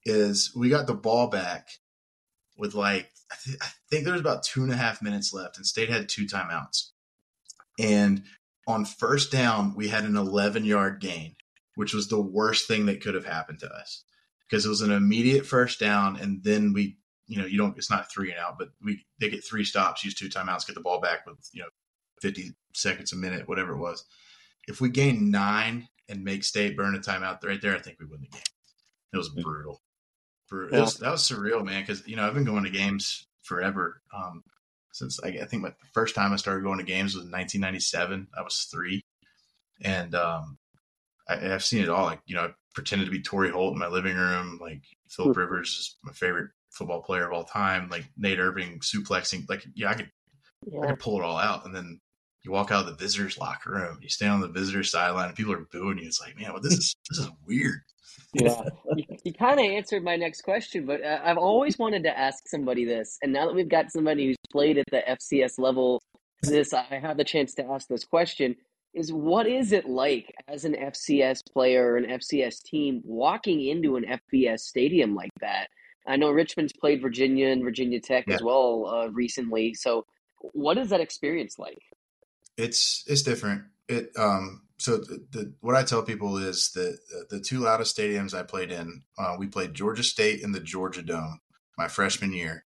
[0.06, 1.70] Is we got the ball back
[2.58, 5.58] with like I, th- I think there was about two and a half minutes left,
[5.58, 6.90] and State had two timeouts.
[7.80, 8.24] And
[8.68, 11.36] on first down, we had an 11 yard gain,
[11.76, 14.04] which was the worst thing that could have happened to us
[14.48, 16.98] because it was an immediate first down, and then we,
[17.28, 17.78] you know, you don't.
[17.78, 20.76] It's not three and out, but we they get three stops, use two timeouts, get
[20.76, 21.70] the ball back with you know
[22.22, 24.06] 50 seconds a minute, whatever it was.
[24.68, 28.06] If we gain nine and make State burn a timeout right there, I think we
[28.06, 28.42] win the game.
[29.12, 29.42] It was mm.
[29.42, 29.82] brutal.
[30.50, 30.78] Brutal.
[30.78, 31.82] It was, that was surreal, man.
[31.82, 34.02] Because you know I've been going to games forever.
[34.16, 34.44] Um,
[34.92, 38.28] since I, I, think my first time I started going to games was in 1997.
[38.38, 39.04] I was three,
[39.82, 40.58] and um,
[41.28, 42.06] I, have seen it all.
[42.06, 44.60] Like you know, I pretended to be Torry Holt in my living room.
[44.62, 47.90] Like Philip Rivers is my favorite football player of all time.
[47.90, 49.50] Like Nate Irving suplexing.
[49.50, 50.12] Like yeah, I could
[50.66, 50.82] yeah.
[50.82, 52.00] I could pull it all out, and then
[52.44, 55.36] you walk out of the visitors locker room, you stand on the visitors' sideline, and
[55.36, 56.08] people are booing you.
[56.08, 57.82] It's like, man, well, this is this is weird.
[58.34, 58.62] Yeah,
[58.96, 62.48] you, you kind of answered my next question, but uh, I've always wanted to ask
[62.48, 66.02] somebody this, and now that we've got somebody who's played at the FCS level,
[66.42, 68.56] this I have the chance to ask this question:
[68.94, 73.96] Is what is it like as an FCS player or an FCS team walking into
[73.96, 75.68] an FBS stadium like that?
[76.08, 78.36] I know Richmond's played Virginia and Virginia Tech yeah.
[78.36, 80.06] as well uh, recently, so
[80.40, 81.80] what is that experience like?
[82.58, 83.64] It's it's different.
[83.88, 86.98] It um so the, the, what I tell people is that
[87.30, 91.02] the two loudest stadiums I played in, uh, we played Georgia State in the Georgia
[91.02, 91.40] Dome
[91.78, 92.66] my freshman year,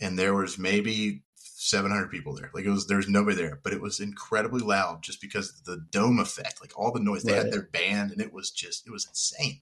[0.00, 2.50] and there was maybe 700 people there.
[2.52, 5.64] Like it was, there was nobody there, but it was incredibly loud just because of
[5.64, 7.22] the dome effect, like all the noise.
[7.22, 7.44] They right.
[7.44, 9.60] had their band, and it was just, it was insane.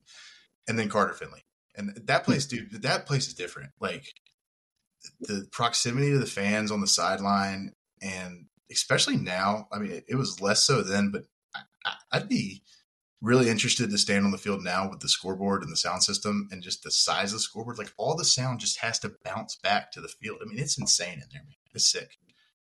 [0.66, 1.44] And then Carter Finley,
[1.76, 2.32] and that hmm.
[2.32, 3.70] place, dude, that place is different.
[3.80, 4.06] Like
[5.20, 7.72] the proximity to the fans on the sideline,
[8.02, 9.68] and especially now.
[9.72, 11.24] I mean, it, it was less so then, but
[12.12, 12.62] I'd be
[13.20, 16.46] really interested to stand on the field now with the scoreboard and the sound system
[16.50, 17.78] and just the size of the scoreboard.
[17.78, 20.38] Like all the sound just has to bounce back to the field.
[20.42, 21.54] I mean, it's insane in there, man.
[21.74, 22.18] It's sick.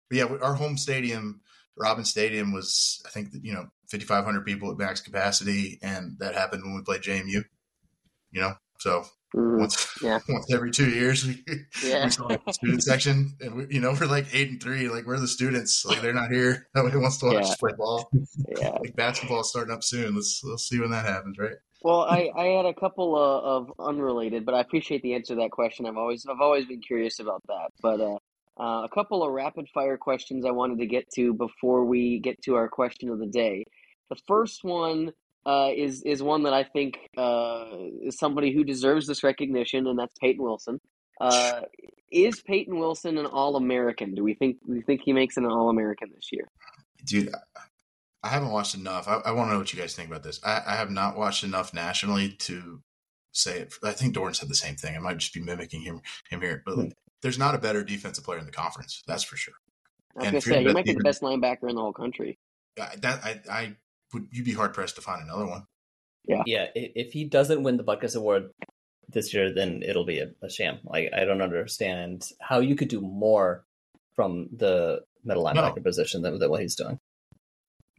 [0.10, 1.42] But yeah, our home stadium,
[1.76, 6.64] Robins Stadium, was I think you know 5,500 people at max capacity, and that happened
[6.64, 7.44] when we played JMU.
[8.32, 9.06] You know, so
[9.36, 10.20] Mm, once, yeah.
[10.30, 11.44] once every two years, we,
[11.84, 12.06] yeah.
[12.06, 14.88] we student section, and we, you know we're like eight and three.
[14.88, 15.84] Like we're the students.
[15.86, 16.68] Like they're not here.
[16.76, 17.42] Nobody wants to watch yeah.
[17.42, 18.10] us play ball.
[18.58, 20.16] Yeah, like basketball starting up soon.
[20.16, 21.56] Let's let's see when that happens, right?
[21.82, 25.42] Well, I, I had a couple of, of unrelated, but I appreciate the answer to
[25.42, 25.86] that question.
[25.86, 27.72] I've always I've always been curious about that.
[27.82, 28.18] But uh,
[28.58, 32.42] uh, a couple of rapid fire questions I wanted to get to before we get
[32.44, 33.66] to our question of the day.
[34.10, 35.12] The first one
[35.46, 37.66] uh, is is one that I think uh,
[38.02, 40.80] is somebody who deserves this recognition, and that's Peyton Wilson.
[41.22, 41.62] Uh,
[42.12, 44.16] is Peyton Wilson an All American?
[44.16, 46.48] Do we think we think he makes an All American this year?
[47.06, 47.34] Dude,
[48.24, 49.08] I haven't watched enough.
[49.08, 50.40] I, I want to know what you guys think about this.
[50.44, 52.82] I, I, have not watched enough nationally to
[53.34, 53.74] say it.
[53.84, 54.96] I think Doeren said the same thing.
[54.96, 56.88] I might just be mimicking him him here, but hmm.
[57.22, 59.04] there's not a better defensive player in the conference.
[59.08, 59.54] That's for sure.
[60.16, 62.40] I was and gonna say he might be the best linebacker in the whole country.
[62.78, 63.76] That I, I
[64.14, 65.66] would you'd be hard pressed to find another one.
[66.28, 66.66] Yeah, yeah.
[66.74, 68.50] If he doesn't win the Butkus Award
[69.10, 70.80] this year, then it'll be a, a sham.
[70.84, 73.66] Like I don't understand how you could do more
[74.16, 75.84] from the middle linebacker no.
[75.84, 77.00] position than, than what he's doing.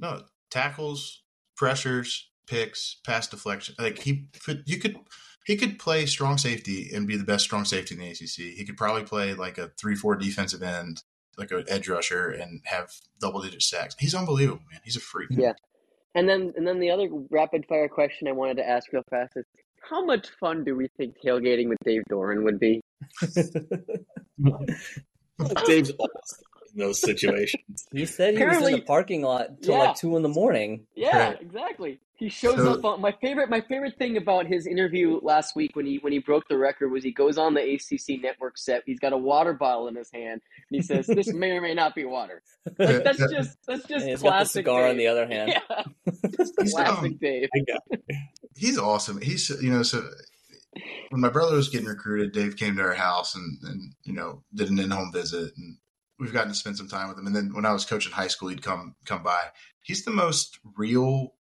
[0.00, 1.22] No tackles,
[1.57, 3.74] pressures, picks, pass deflection.
[3.78, 4.96] Like he could, you could,
[5.44, 8.57] he could play strong safety and be the best strong safety in the ACC.
[8.57, 11.02] He could probably play like a three-four defensive end,
[11.36, 12.90] like an edge rusher, and have
[13.20, 13.94] double-digit sacks.
[13.98, 14.80] He's unbelievable, man.
[14.84, 15.28] He's a freak.
[15.30, 15.52] Yeah,
[16.16, 19.34] and then and then the other rapid fire question I wanted to ask real fast
[19.36, 19.44] is
[19.88, 22.80] how much fun do we think tailgating with Dave Doeren would be?
[25.66, 26.44] Dave's almost
[26.74, 27.86] in those situations.
[27.92, 29.84] He said he Apparently, was in the parking lot till yeah.
[29.84, 30.86] like two in the morning.
[30.96, 32.00] Yeah, exactly.
[32.18, 33.50] He shows so, up on my favorite.
[33.50, 36.90] My favorite thing about his interview last week when he when he broke the record
[36.90, 38.82] was he goes on the ACC network set.
[38.86, 40.40] He's got a water bottle in his hand
[40.70, 42.42] and he says, "This may or may not be water."
[42.78, 44.22] Like that's just that's just and he's classic.
[44.24, 44.90] Got the cigar Dave.
[44.90, 45.54] on the other hand.
[45.66, 46.72] Yeah.
[46.72, 47.48] classic um, Dave.
[48.56, 49.20] He's awesome.
[49.20, 50.08] He's you know so
[51.10, 54.42] when my brother was getting recruited, Dave came to our house and and you know
[54.54, 55.76] did an in home visit and
[56.18, 57.26] we've gotten to spend some time with him.
[57.26, 59.40] And then when I was coaching high school, he'd come come by.
[59.82, 61.34] He's the most real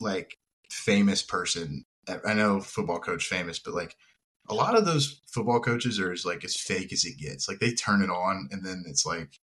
[0.00, 0.38] like
[0.70, 1.84] famous person.
[2.26, 3.96] I know football coach famous, but like
[4.48, 7.48] a lot of those football coaches are as like as fake as it gets.
[7.48, 9.38] Like they turn it on and then it's like,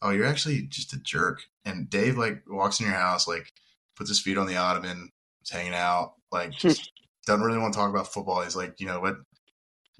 [0.00, 1.42] oh, you're actually just a jerk.
[1.64, 3.52] And Dave like walks in your house, like
[3.96, 5.10] puts his feet on the ottoman,
[5.42, 6.90] is hanging out, like just
[7.26, 8.42] doesn't really want to talk about football.
[8.42, 9.16] He's like, you know what,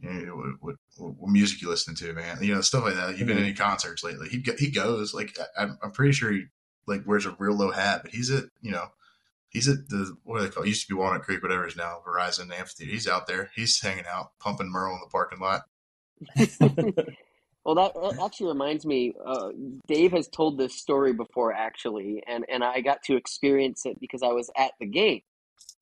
[0.00, 2.38] you know, what, what, what, music you listening to, man?
[2.40, 3.18] You know, stuff like that.
[3.18, 3.46] You've been mm-hmm.
[3.46, 4.28] any concerts lately?
[4.28, 6.44] He he goes like I'm, I'm pretty sure he
[6.86, 8.86] like wears a real low hat, but he's at you know
[9.50, 10.68] he's at the what do they call it?
[10.68, 12.92] Used to be Walnut Creek, whatever is now, Verizon Amphitheater.
[12.92, 13.50] He's out there.
[13.54, 15.62] He's hanging out, pumping Merle in the parking lot.
[17.64, 19.14] well, that, that, actually reminds me.
[19.24, 19.50] Uh,
[19.86, 24.22] Dave has told this story before, actually, and and I got to experience it because
[24.22, 25.20] I was at the game.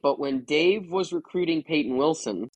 [0.02, 2.50] But when Dave was recruiting Peyton Wilson,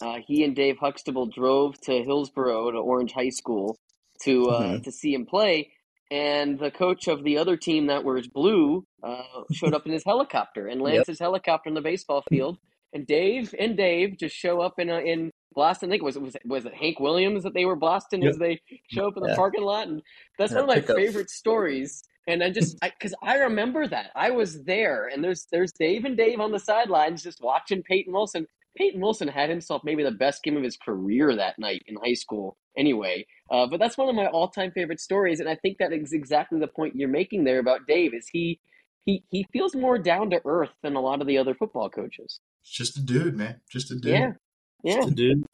[0.00, 3.78] uh, he and Dave Huxtable drove to Hillsborough to Orange High School
[4.22, 4.82] to uh, mm-hmm.
[4.82, 5.72] to see him play
[6.10, 10.04] and the coach of the other team that wears blue uh, showed up in his
[10.04, 11.06] helicopter and lands yep.
[11.06, 12.58] his helicopter in the baseball field.
[12.92, 15.88] And Dave and Dave just show up in a, in Boston.
[15.88, 18.30] I think it was was it, was it Hank Williams that they were Boston yep.
[18.30, 19.36] as they show up in the yeah.
[19.36, 20.02] parking lot, and
[20.38, 22.02] that's yeah, one of my favorite stories.
[22.26, 26.04] And I just because I, I, remember that I was there, and there's there's Dave
[26.04, 28.44] and Dave on the sidelines just watching Peyton Wilson.
[28.80, 32.14] Peyton Wilson had himself maybe the best game of his career that night in high
[32.14, 32.56] school.
[32.78, 36.14] Anyway, uh, but that's one of my all-time favorite stories, and I think that is
[36.14, 38.14] exactly the point you're making there about Dave.
[38.14, 38.58] Is he
[39.04, 42.40] he he feels more down to earth than a lot of the other football coaches.
[42.62, 43.60] It's just a dude, man.
[43.70, 44.12] Just a dude.
[44.12, 44.32] Yeah,
[44.82, 44.96] yeah.
[44.96, 45.44] Just a dude.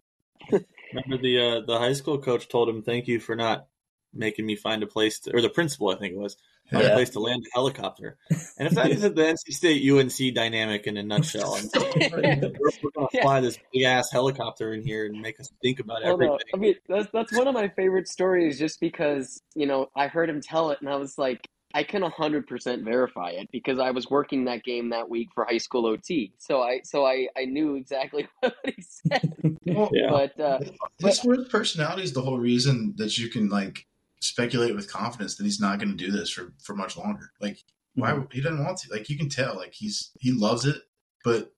[0.51, 3.67] Remember the uh, the high school coach told him, "Thank you for not
[4.15, 6.37] making me find a place," to, or the principal, I think it was,
[6.71, 6.91] find yeah.
[6.91, 8.17] a place to land a helicopter.
[8.59, 12.41] And if that isn't the NC State UNC dynamic in a nutshell, we're, we're going
[12.41, 16.39] to fly this big ass helicopter in here and make us think about well, everything.
[16.53, 20.09] No, I mean, that's that's one of my favorite stories, just because you know I
[20.09, 23.79] heard him tell it, and I was like, I can hundred percent verify it because
[23.79, 27.29] I was working that game that week for high school OT, so I so I
[27.37, 29.59] I knew exactly what he said.
[29.67, 30.09] Well, yeah.
[30.11, 30.59] But uh,
[30.99, 33.87] his but, personality is the whole reason that you can like
[34.29, 37.33] speculate with confidence that he's not going to do this for for much longer.
[37.41, 37.59] Like
[37.95, 38.25] why mm-hmm.
[38.31, 38.93] he doesn't want to.
[38.93, 40.77] Like you can tell, like he's he loves it,
[41.25, 41.53] but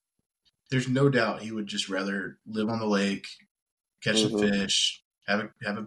[0.70, 3.26] there's no doubt he would just rather live on the lake,
[4.02, 4.38] catch mm-hmm.
[4.38, 5.86] some fish, have a have a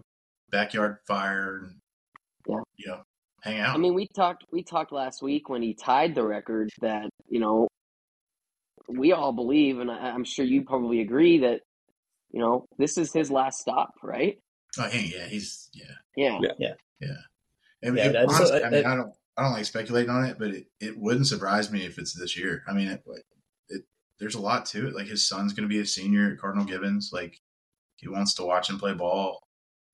[0.50, 1.76] backyard fire, and
[2.46, 2.60] yeah.
[2.76, 3.02] you know
[3.42, 3.74] hang out.
[3.74, 7.40] I mean, we talked we talked last week when he tied the record that you
[7.40, 7.68] know
[8.88, 11.60] we all believe, and I, I'm sure you probably agree that
[12.30, 14.38] you know this is his last stop, right?
[14.78, 17.08] Oh, he, yeah, he's yeah, yeah, yeah, yeah.
[17.82, 20.38] And yeah, it, honestly, so, I mean, I don't, I don't like speculating on it,
[20.38, 22.62] but it, it wouldn't surprise me if it's this year.
[22.68, 23.02] I mean, it,
[23.68, 23.82] it
[24.18, 24.94] there's a lot to it.
[24.94, 27.10] Like his son's going to be a senior at Cardinal Gibbons.
[27.12, 27.40] Like
[27.96, 29.42] he wants to watch him play ball.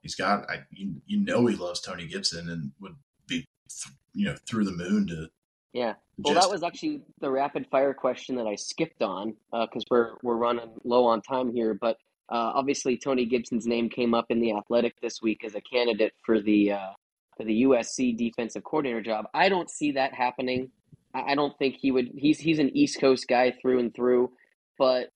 [0.02, 2.94] He's got, I, you, you know, he loves Tony Gibson and would
[3.26, 5.28] be, th- you know, through the moon to.
[5.72, 5.94] Yeah.
[6.18, 10.10] Well, that was actually the rapid fire question that I skipped on because uh, we're
[10.22, 11.74] we're running low on time here.
[11.74, 11.98] But
[12.30, 16.12] uh, obviously, Tony Gibson's name came up in the Athletic this week as a candidate
[16.24, 16.90] for the uh,
[17.36, 19.26] for the USC defensive coordinator job.
[19.32, 20.70] I don't see that happening.
[21.14, 22.10] I don't think he would.
[22.14, 24.30] He's he's an East Coast guy through and through,
[24.78, 25.08] but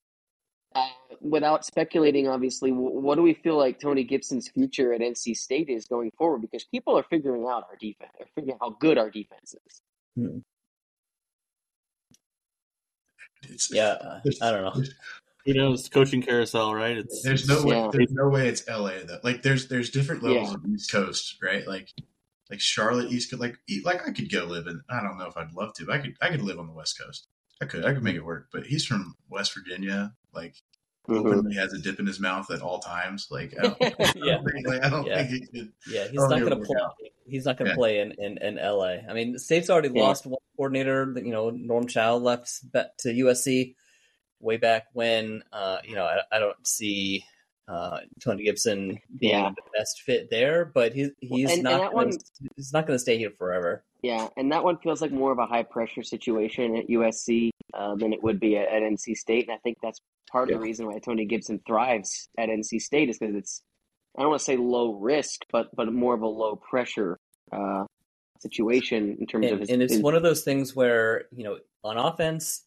[0.75, 0.89] uh,
[1.21, 5.85] without speculating, obviously, what do we feel like Tony Gibson's future at NC State is
[5.85, 6.41] going forward?
[6.41, 9.83] Because people are figuring out our defense, they're figuring out how good our defense is.
[10.17, 10.39] Hmm.
[13.71, 14.83] yeah, I don't know.
[15.45, 15.89] Who knows?
[15.89, 16.99] Coaching carousel, right?
[16.99, 17.77] It's there's no way.
[17.77, 17.91] Yeah.
[17.93, 19.19] There's no way it's LA though.
[19.23, 20.55] Like there's there's different levels yeah.
[20.55, 21.67] of East Coast, right?
[21.67, 21.89] Like
[22.51, 23.41] like Charlotte, East Coast.
[23.41, 24.81] Like like I could go live in.
[24.89, 25.87] I don't know if I'd love to.
[25.87, 27.27] But I could I could live on the West Coast.
[27.61, 28.49] I could I could make it work.
[28.53, 30.13] But he's from West Virginia.
[30.33, 30.55] Like
[31.09, 31.27] mm-hmm.
[31.27, 33.29] openly has a dip in his mouth at all times.
[33.31, 35.25] Like I don't, yeah, I don't think, like, I don't yeah.
[35.25, 35.73] think he could.
[35.89, 36.81] Yeah, he's not going to play.
[36.81, 36.95] Out.
[37.25, 37.77] He's not going to yeah.
[37.77, 38.97] play in, in, in LA.
[39.09, 41.13] I mean, the state's already lost one coordinator.
[41.17, 43.75] You know, Norm Chow left to USC
[44.43, 45.43] way back when.
[45.53, 47.25] Uh, you know, I, I don't see
[47.69, 49.51] uh, Tony Gibson being yeah.
[49.51, 52.13] the best fit there, but he's he's and, not and gonna, one,
[52.57, 53.85] he's not going to stay here forever.
[54.03, 57.95] Yeah, and that one feels like more of a high pressure situation at USC uh,
[57.95, 60.57] than it would be at, at, NC State, and I think that's part yeah.
[60.57, 63.63] of the reason why Tony Gibson thrives at NC State is because it's
[64.19, 67.19] I don't want to say low risk, but but more of a low pressure
[67.53, 67.85] uh,
[68.41, 69.71] situation in terms and, of his.
[69.71, 70.03] And it's his...
[70.03, 72.65] one of those things where you know on offense,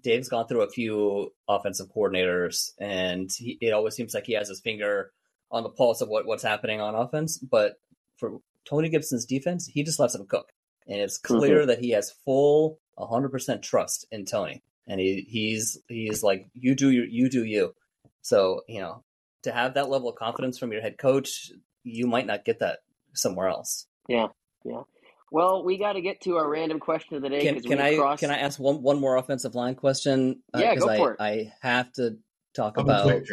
[0.00, 4.48] Dave's gone through a few offensive coordinators, and he, it always seems like he has
[4.48, 5.12] his finger
[5.50, 7.38] on the pulse of what, what's happening on offense.
[7.38, 7.80] But
[8.16, 10.52] for Tony Gibson's defense, he just lets him cook,
[10.86, 11.68] and it's clear mm-hmm.
[11.68, 16.90] that he has full 100% trust in Tony, and he he's he's like you do
[16.90, 17.74] you you do you.
[18.22, 19.04] So you know
[19.42, 21.52] to have that level of confidence from your head coach,
[21.84, 22.80] you might not get that
[23.14, 23.86] somewhere else.
[24.08, 24.28] Yeah,
[24.64, 24.82] yeah.
[25.30, 27.40] Well, we got to get to our random question of the day.
[27.40, 28.20] Can, can I cross...
[28.20, 30.42] can I ask one one more offensive line question?
[30.54, 31.20] Uh, yeah, go I, for it.
[31.20, 32.18] I have to
[32.54, 33.26] talk about quick,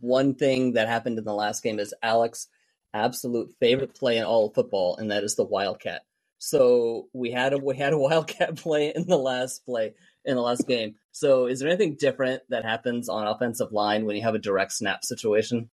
[0.00, 2.48] one thing that happened in the last game is Alex'
[2.92, 6.02] absolute favorite play in all of football, and that is the wildcat.
[6.38, 10.42] So we had a we had a wildcat play in the last play in the
[10.42, 10.94] last game.
[11.10, 14.72] So is there anything different that happens on offensive line when you have a direct
[14.72, 15.70] snap situation?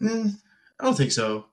[0.00, 0.34] Mm,
[0.78, 1.46] I don't think so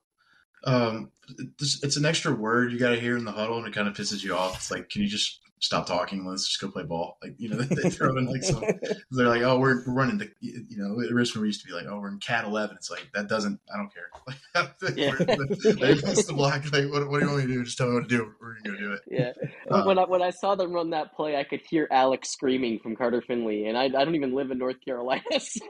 [0.63, 1.11] um,
[1.59, 3.87] it's, it's, an extra word you got to hear in the huddle, and it kind
[3.87, 4.55] of pisses you off.
[4.55, 6.25] It's like, can you just stop talking?
[6.25, 7.17] Let's just go play ball.
[7.23, 8.63] Like you know, they, throw in like some.
[9.11, 10.29] They're like, oh, we're, we're running the.
[10.41, 12.75] You know, Richmond We used to be like, oh, we're in Cat Eleven.
[12.75, 13.59] It's like that doesn't.
[13.73, 14.09] I don't care.
[14.83, 15.15] Like, yeah.
[15.15, 16.63] they pass the block.
[16.71, 17.63] Like, what, what do you want me to do?
[17.63, 18.31] Just tell me what to do.
[18.39, 19.01] We're gonna go do it.
[19.09, 19.31] Yeah.
[19.71, 22.79] Um, when I when I saw them run that play, I could hear Alex screaming
[22.79, 25.23] from Carter Finley, and I, I don't even live in North Carolina.
[25.39, 25.65] So.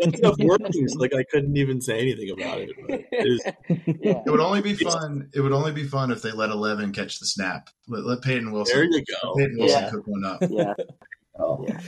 [0.00, 0.86] It's not working.
[0.86, 2.70] So like I couldn't even say anything about it.
[2.88, 3.54] It,
[4.02, 4.22] yeah.
[4.24, 5.30] it would only be fun.
[5.34, 7.70] It would only be fun if they let Eleven catch the snap.
[7.88, 8.76] Let, let Peyton Wilson.
[8.76, 9.34] There you go.
[9.38, 9.90] Peyton Wilson yeah.
[9.90, 10.42] cook one up.
[10.48, 10.74] Yeah.
[11.38, 11.64] oh.
[11.66, 11.80] yeah.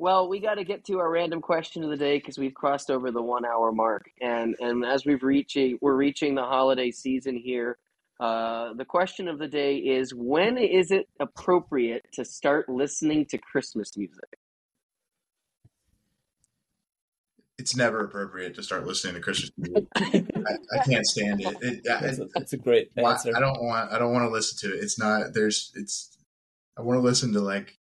[0.00, 2.90] Well, we got to get to our random question of the day because we've crossed
[2.90, 7.36] over the one hour mark, and and as we've reaching, we're reaching the holiday season
[7.36, 7.78] here.
[8.20, 13.38] Uh, the question of the day is: When is it appropriate to start listening to
[13.38, 14.38] Christmas music?
[17.58, 19.84] It's never appropriate to start listening to Christmas music.
[19.96, 20.24] I,
[20.72, 21.56] I, can't stand it.
[21.60, 23.32] it that's, a, that's a great answer.
[23.36, 23.92] I don't want.
[23.92, 24.82] I don't want to listen to it.
[24.82, 25.34] It's not.
[25.34, 25.72] There's.
[25.74, 26.16] It's.
[26.78, 27.76] I want to listen to like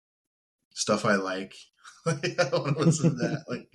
[0.75, 1.55] stuff I like
[2.07, 3.45] like, I want to listen to that.
[3.49, 3.69] Like,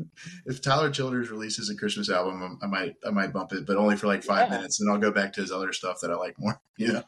[0.46, 3.98] if Tyler Childers releases a Christmas album, I might, I might bump it, but only
[3.98, 4.58] for like five yeah.
[4.58, 6.60] minutes, and I'll go back to his other stuff that I like more.
[6.78, 7.04] You know,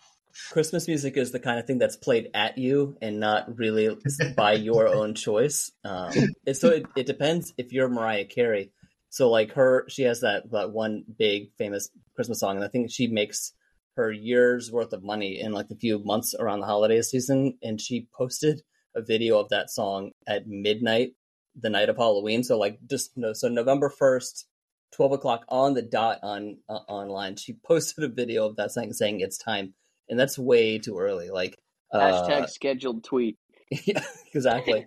[0.52, 3.98] Christmas music is the kind of thing that's played at you and not really
[4.36, 5.72] by your own choice.
[5.84, 6.12] Um,
[6.46, 8.72] and so it, it depends if you're Mariah Carey.
[9.10, 12.92] So like her, she has that that one big famous Christmas song, and I think
[12.92, 13.54] she makes
[13.96, 17.80] her year's worth of money in like a few months around the holiday season, and
[17.80, 18.62] she posted
[18.96, 21.14] a video of that song at midnight
[21.56, 22.44] the night of Halloween.
[22.44, 24.48] So like just know, so November first,
[24.92, 27.36] twelve o'clock on the dot on uh, online.
[27.36, 29.74] She posted a video of that saying saying it's time,
[30.10, 31.30] and that's way too early.
[31.30, 31.58] Like
[31.92, 33.38] uh, hashtag scheduled tweet.
[33.86, 34.04] Yeah,
[34.36, 34.86] exactly.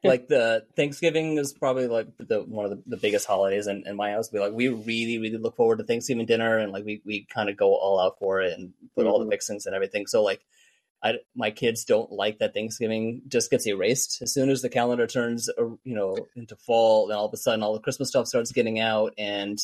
[0.04, 3.96] like the Thanksgiving is probably like the one of the, the biggest holidays in, in
[3.96, 4.32] my house.
[4.32, 7.50] We like we really really look forward to Thanksgiving dinner and like we we kind
[7.50, 9.10] of go all out for it and put mm-hmm.
[9.10, 9.34] all the mm-hmm.
[9.34, 10.06] mixings and everything.
[10.06, 10.40] So like
[11.02, 15.06] I, my kids don't like that Thanksgiving just gets erased as soon as the calendar
[15.06, 17.06] turns, uh, you know, into fall.
[17.06, 19.58] Then all of a sudden, all the Christmas stuff starts getting out, and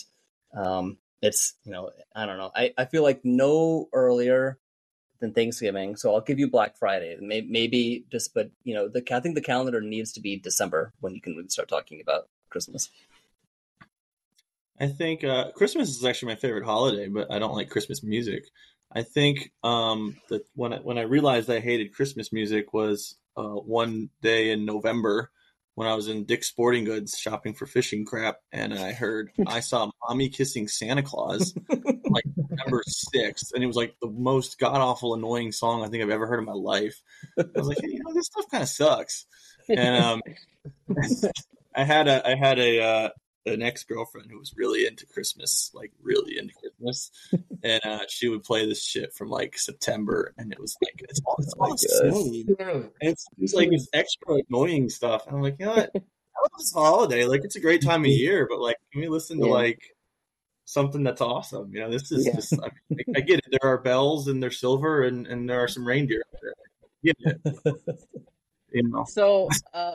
[0.55, 2.51] um, it's you know, I don't know.
[2.55, 4.59] I, I feel like no earlier
[5.21, 7.17] than Thanksgiving, so I'll give you Black Friday.
[7.21, 10.93] Maybe, maybe just, but you know, the I think the calendar needs to be December
[11.01, 12.91] when you can really start talking about Christmas.
[14.79, 18.45] I think uh, Christmas is actually my favorite holiday, but I don't like Christmas music.
[18.93, 23.55] I think um, that when I, when I realized I hated Christmas music was uh,
[23.55, 25.31] one day in November
[25.75, 29.61] when I was in Dick's Sporting Goods shopping for fishing crap, and I heard I
[29.61, 31.55] saw "Mommy Kissing Santa Claus"
[32.11, 36.02] like number six, and it was like the most god awful, annoying song I think
[36.02, 37.00] I've ever heard in my life.
[37.38, 39.26] I was like, hey, you know, this stuff kind of sucks,
[39.68, 40.22] and um,
[41.74, 43.09] I had a I had a uh,
[43.46, 47.11] an ex girlfriend who was really into Christmas, like really into Christmas,
[47.62, 51.20] and uh, she would play this shit from like September, and it was like it's
[51.24, 51.72] all, it's oh all
[52.61, 55.26] oh it's, it's like it's extra annoying stuff.
[55.26, 55.90] And I'm like, you know what?
[55.94, 57.24] I love this holiday.
[57.24, 59.52] Like it's a great time of year, but like, can we listen to yeah.
[59.52, 59.95] like
[60.67, 61.71] something that's awesome?
[61.73, 62.35] You know, this is yeah.
[62.35, 62.53] just.
[62.53, 63.47] I, mean, I, get it.
[63.51, 66.23] There are bells and they're silver, and and there are some reindeer.
[68.73, 69.05] You know.
[69.09, 69.49] So.
[69.73, 69.95] Uh,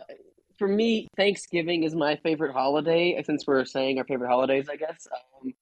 [0.57, 3.21] for me, Thanksgiving is my favorite holiday.
[3.25, 5.07] Since we're saying our favorite holidays, I guess.
[5.11, 5.53] Um,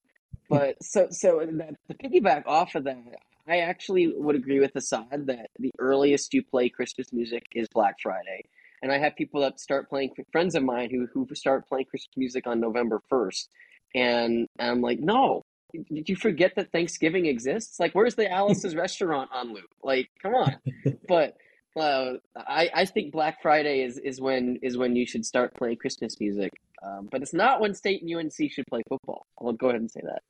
[0.49, 3.16] but so so that, to piggyback off of that,
[3.47, 7.95] I actually would agree with Assad that the earliest you play Christmas music is Black
[8.01, 8.43] Friday,
[8.82, 12.18] and I have people that start playing friends of mine who who start playing Christmas
[12.18, 13.49] music on November first,
[13.95, 17.79] and I'm like, no, did you forget that Thanksgiving exists?
[17.79, 19.69] Like, where's the Alice's restaurant on loop?
[19.83, 20.55] Like, come on.
[21.07, 21.35] But
[21.75, 25.77] Uh, I I think Black Friday is, is when is when you should start playing
[25.77, 29.27] Christmas music, um, but it's not when State and UNC should play football.
[29.39, 30.21] I'll go ahead and say that.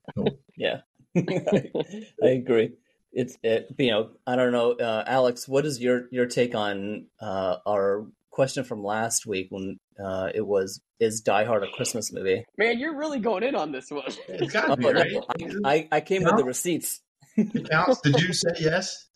[0.58, 0.82] yeah,
[1.16, 2.74] I agree.
[3.14, 5.48] It's it, you know I don't know, uh, Alex.
[5.48, 8.06] What is your your take on uh, our
[8.40, 12.46] question from last week when uh, it was is Die Hard a Christmas movie?
[12.58, 14.06] Man, you're really going in on this one.
[14.30, 15.18] It's got to be right.
[15.66, 17.02] I, I, I came with the receipts.
[17.36, 18.00] It counts.
[18.00, 19.10] Did you say yes?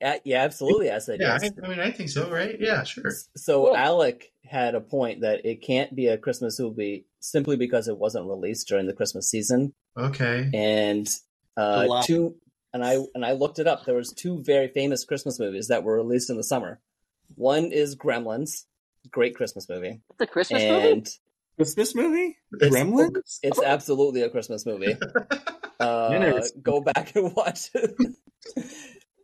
[0.00, 0.88] Yeah, yeah, absolutely.
[0.92, 1.50] I said yeah, yes.
[1.60, 2.54] I, I mean, I think so, right?
[2.60, 3.10] Yeah, sure.
[3.36, 3.76] So Cool.
[3.76, 8.28] Alec had a point that it can't be a Christmas movie simply because it wasn't
[8.28, 10.48] released during the Christmas season, Okay.
[10.54, 11.08] and
[11.56, 12.36] uh, two.
[12.72, 13.84] And I and I looked it up.
[13.84, 16.78] There was two very famous Christmas movies that were released in the summer.
[17.38, 18.64] One is Gremlins,
[19.10, 20.90] great Christmas movie, It's a Christmas movie.
[20.90, 21.08] and
[21.56, 22.36] Christmas movie?
[22.60, 23.38] It's- Gremlins?
[23.42, 24.96] it's absolutely a Christmas movie.
[25.80, 27.94] Uh, never go back and watch it.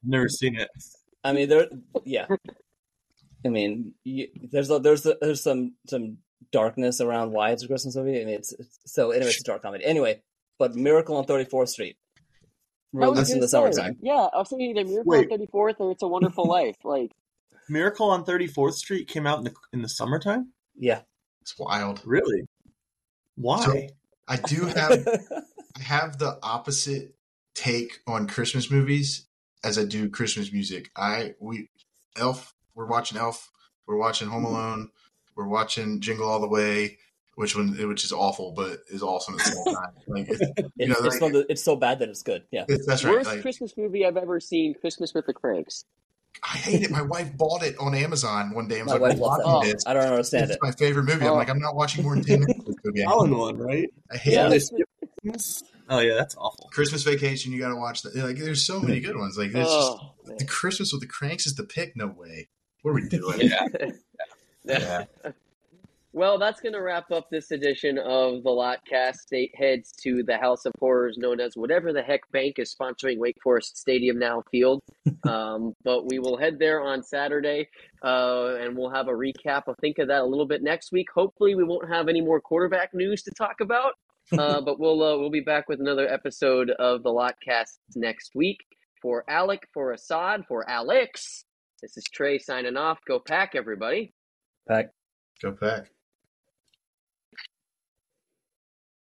[0.05, 0.69] Never seen it.
[1.25, 1.67] I mean, there,
[2.05, 2.27] yeah.
[3.45, 6.19] I mean, you, there's a, there's a, there's some some
[6.53, 8.21] darkness around why it's a Christmas movie.
[8.23, 9.85] I mean, it's, it's so anyway, it's a dark comedy.
[9.85, 10.23] Anyway,
[10.57, 11.97] but Miracle on 34th Street
[12.95, 13.97] I was released in the say, summertime.
[14.01, 15.33] Yeah, I was thinking either Miracle Wait.
[15.33, 16.77] on 34th or It's a Wonderful Life.
[16.85, 17.11] Like,
[17.69, 20.49] Miracle on 34th Street came out in the in the summertime?
[20.77, 21.01] Yeah,
[21.43, 22.01] It's wild.
[22.05, 22.47] Really?
[23.37, 23.91] Why?
[24.29, 25.07] I do have
[25.77, 27.15] I have the opposite
[27.55, 29.27] take on Christmas movies
[29.63, 30.91] as I do Christmas music.
[30.97, 31.69] I we
[32.17, 32.55] Elf.
[32.75, 33.51] We're watching Elf.
[33.87, 34.55] We're watching Home mm-hmm.
[34.55, 34.91] Alone.
[35.37, 36.99] We're watching Jingle All the Way,
[37.35, 39.93] which one which is awful but is awesome at the same time.
[40.07, 42.23] Like it's, It- You know, it's like- one of the, it's so bad that it's
[42.23, 42.45] good.
[42.51, 43.15] Yeah, it's that's right.
[43.15, 45.85] worst Like, Christmas movie I've ever seen, Christmas with the Kranks.
[46.43, 46.91] I hate it.
[46.91, 48.81] My wife bought it on Amazon one day.
[48.81, 49.75] and was my like, wife "We're watching that.
[49.77, 49.87] this.
[49.87, 50.59] I don't understand It's it.
[50.63, 51.25] my favorite movie.
[51.25, 51.35] I'm Oh.
[51.37, 53.05] like, I'm not watching more than ten minutes of this movie.
[53.05, 53.89] I, Alan one, right?
[54.11, 54.47] I hate Yeah.
[54.47, 54.51] it.
[54.51, 54.89] They skip
[55.23, 55.63] Christmas?
[55.89, 56.69] Oh yeah, that's awful.
[56.73, 57.53] Christmas Vacation.
[57.53, 58.15] You got to watch that.
[58.17, 59.37] Like, there's so many good ones.
[59.39, 60.37] Like, there's Oh, man.
[60.39, 61.95] the Christmas with the Kranks is the pick.
[61.97, 62.49] No way.
[62.83, 63.41] What are we doing?
[63.43, 63.67] Yeah.
[64.67, 65.05] Yeah.
[66.17, 69.17] Well, that's going to wrap up this edition of the Lotcast.
[69.17, 73.19] State heads to the House of Horrors, known as whatever the heck bank is sponsoring
[73.19, 74.81] Wake Forest Stadium now field.
[75.29, 77.69] um, but we will head there on Saturday,
[78.05, 79.63] uh, and we'll have a recap.
[79.67, 81.09] I'll think of that a little bit next week.
[81.13, 83.95] Hopefully, we won't have any more quarterback news to talk about.
[84.39, 88.57] Uh, but we'll uh, we'll be back with another episode of the Lotcast next week.
[89.03, 91.45] For Alec, for Assad, for Alex,
[91.83, 93.01] this is Trey signing off.
[93.07, 94.15] Go pack, everybody.
[94.67, 94.87] Pack.
[95.43, 95.91] Go pack.